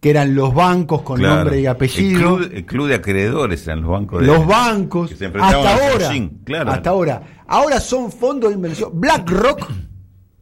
que 0.00 0.10
eran 0.10 0.34
los 0.34 0.54
bancos 0.54 1.02
con 1.02 1.18
claro. 1.18 1.36
nombre 1.36 1.60
y 1.60 1.66
apellido. 1.66 2.38
El 2.38 2.38
club, 2.38 2.50
el 2.54 2.66
club 2.66 2.88
de 2.88 2.94
acreedores 2.94 3.66
eran 3.66 3.82
los 3.82 3.90
bancos 3.90 4.20
de 4.20 4.26
Los 4.26 4.46
bancos, 4.46 5.10
que 5.10 5.16
se 5.16 5.24
enfrentaban 5.26 5.66
hasta 5.66 5.84
a 5.84 5.90
ahora, 5.90 6.10
claro. 6.44 6.70
hasta 6.70 6.90
ahora, 6.90 7.22
ahora 7.46 7.80
son 7.80 8.12
fondos 8.12 8.50
de 8.50 8.56
inversión. 8.56 8.90
BlackRock, 8.94 9.70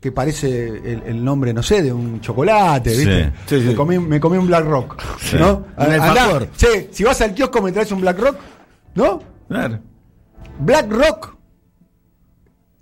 que 0.00 0.12
parece 0.12 0.66
el, 0.68 1.02
el 1.06 1.24
nombre, 1.24 1.54
no 1.54 1.62
sé, 1.62 1.82
de 1.82 1.92
un 1.92 2.20
chocolate, 2.20 2.90
¿viste? 2.90 3.24
Sí, 3.46 3.60
sí, 3.60 3.64
me, 3.64 3.70
sí. 3.70 3.74
comí, 3.76 3.98
me 3.98 4.20
comí 4.20 4.36
un 4.36 4.46
BlackRock, 4.46 5.00
Sí. 5.20 5.36
¿no? 5.38 5.64
Andá, 5.76 6.46
che, 6.56 6.88
si 6.90 7.04
vas 7.04 7.20
al 7.20 7.32
kiosco 7.32 7.62
me 7.62 7.72
traes 7.72 7.90
un 7.92 8.00
BlackRock, 8.00 8.36
¿no? 8.96 9.22
Claro. 9.48 9.78
BlackRock 10.58 11.36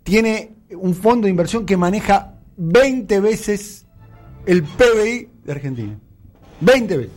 tiene 0.02 0.56
un 0.74 0.94
fondo 0.94 1.26
de 1.26 1.30
inversión 1.30 1.64
que 1.64 1.76
maneja 1.76 2.31
20 2.64 3.18
veces 3.20 3.86
el 4.46 4.62
PBI 4.62 5.28
de 5.44 5.52
Argentina. 5.52 5.98
20 6.60 6.96
veces. 6.96 7.12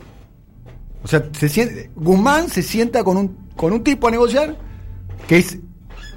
O 1.04 1.08
sea, 1.08 1.24
se 1.38 1.48
siente, 1.48 1.90
Guzmán 1.94 2.48
se 2.48 2.62
sienta 2.62 3.04
con 3.04 3.16
un, 3.16 3.48
con 3.54 3.72
un 3.72 3.84
tipo 3.84 4.08
a 4.08 4.10
negociar 4.10 4.56
que 5.28 5.38
es 5.38 5.58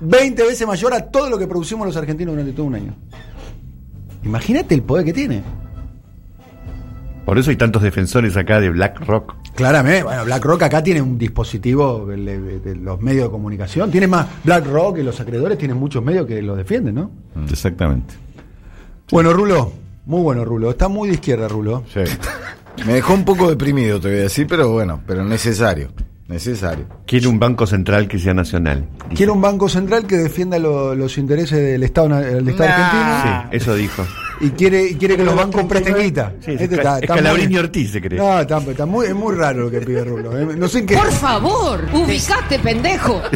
20 0.01 0.43
veces 0.43 0.65
mayor 0.65 0.95
a 0.95 1.11
todo 1.11 1.29
lo 1.29 1.37
que 1.37 1.45
producimos 1.45 1.85
los 1.85 1.95
argentinos 1.95 2.33
durante 2.33 2.53
todo 2.53 2.65
un 2.65 2.75
año. 2.75 2.95
Imagínate 4.23 4.73
el 4.73 4.81
poder 4.81 5.05
que 5.05 5.13
tiene. 5.13 5.43
Por 7.23 7.37
eso 7.37 7.51
hay 7.51 7.55
tantos 7.55 7.83
defensores 7.83 8.35
acá 8.35 8.59
de 8.59 8.71
BlackRock. 8.71 9.35
Claramente, 9.53 10.03
bueno, 10.03 10.25
BlackRock 10.25 10.63
acá 10.63 10.81
tiene 10.81 11.03
un 11.03 11.19
dispositivo 11.19 12.07
de, 12.07 12.75
los 12.81 12.99
medios 12.99 13.25
de 13.25 13.29
comunicación. 13.29 13.91
Tiene 13.91 14.07
más 14.07 14.25
BlackRock 14.43 14.97
y 14.97 15.03
los 15.03 15.19
acreedores 15.19 15.59
tienen 15.59 15.77
muchos 15.77 16.03
medios 16.03 16.25
que 16.25 16.41
lo 16.41 16.55
defienden, 16.55 16.95
¿no? 16.95 17.11
Exactamente. 17.47 18.15
Bueno, 19.11 19.33
Rulo, 19.33 19.71
muy 20.05 20.21
bueno, 20.21 20.45
Rulo. 20.45 20.69
Está 20.71 20.87
muy 20.87 21.09
de 21.09 21.15
izquierda, 21.15 21.47
Rulo. 21.47 21.83
Sí. 21.93 22.01
Me 22.85 22.93
dejó 22.93 23.13
un 23.13 23.25
poco 23.25 23.49
deprimido, 23.49 23.99
te 23.99 24.07
voy 24.09 24.19
a 24.19 24.21
decir, 24.23 24.47
pero 24.47 24.69
bueno, 24.71 25.01
pero 25.05 25.23
necesario. 25.25 25.91
Necesario. 26.27 26.85
Quiere 27.07 27.27
un 27.27 27.39
banco 27.39 27.65
central 27.65 28.07
que 28.07 28.19
sea 28.19 28.35
nacional. 28.35 28.87
Quiere 29.15 29.31
un 29.31 29.41
banco 29.41 29.67
central 29.67 30.05
que 30.05 30.15
defienda 30.15 30.59
lo- 30.59 30.93
los 30.93 31.17
intereses 31.17 31.57
del 31.59 31.81
Estado, 31.83 32.07
na- 32.09 32.21
del 32.21 32.47
Estado 32.47 32.69
argentino 32.69 33.41
Sí, 33.51 33.57
eso 33.57 33.73
dijo. 33.75 34.05
y 34.39 34.51
quiere, 34.51 34.83
y 34.91 34.95
quiere 34.95 35.17
que 35.17 35.25
los 35.25 35.35
bancos 35.35 35.63
presten 35.63 35.95
guita. 35.97 36.33
Sí, 36.45 36.51
Este 36.51 36.65
es 36.65 36.71
está- 36.73 36.97
es 36.99 37.09
está 37.09 37.33
muy- 37.33 37.57
Ortiz, 37.57 37.91
se 37.91 37.99
cree. 37.99 38.19
No, 38.19 38.39
está, 38.39 38.59
está 38.59 38.85
muy, 38.85 39.07
es 39.07 39.15
muy 39.15 39.33
raro 39.35 39.63
lo 39.63 39.71
que 39.71 39.81
pide 39.81 40.03
Rulo. 40.05 40.37
eh. 40.37 40.55
No 40.55 40.67
sé 40.67 40.79
en 40.79 40.85
qué. 40.85 40.95
Por 40.97 41.11
favor, 41.11 41.83
ubicate, 41.91 42.59
pendejo. 42.59 43.19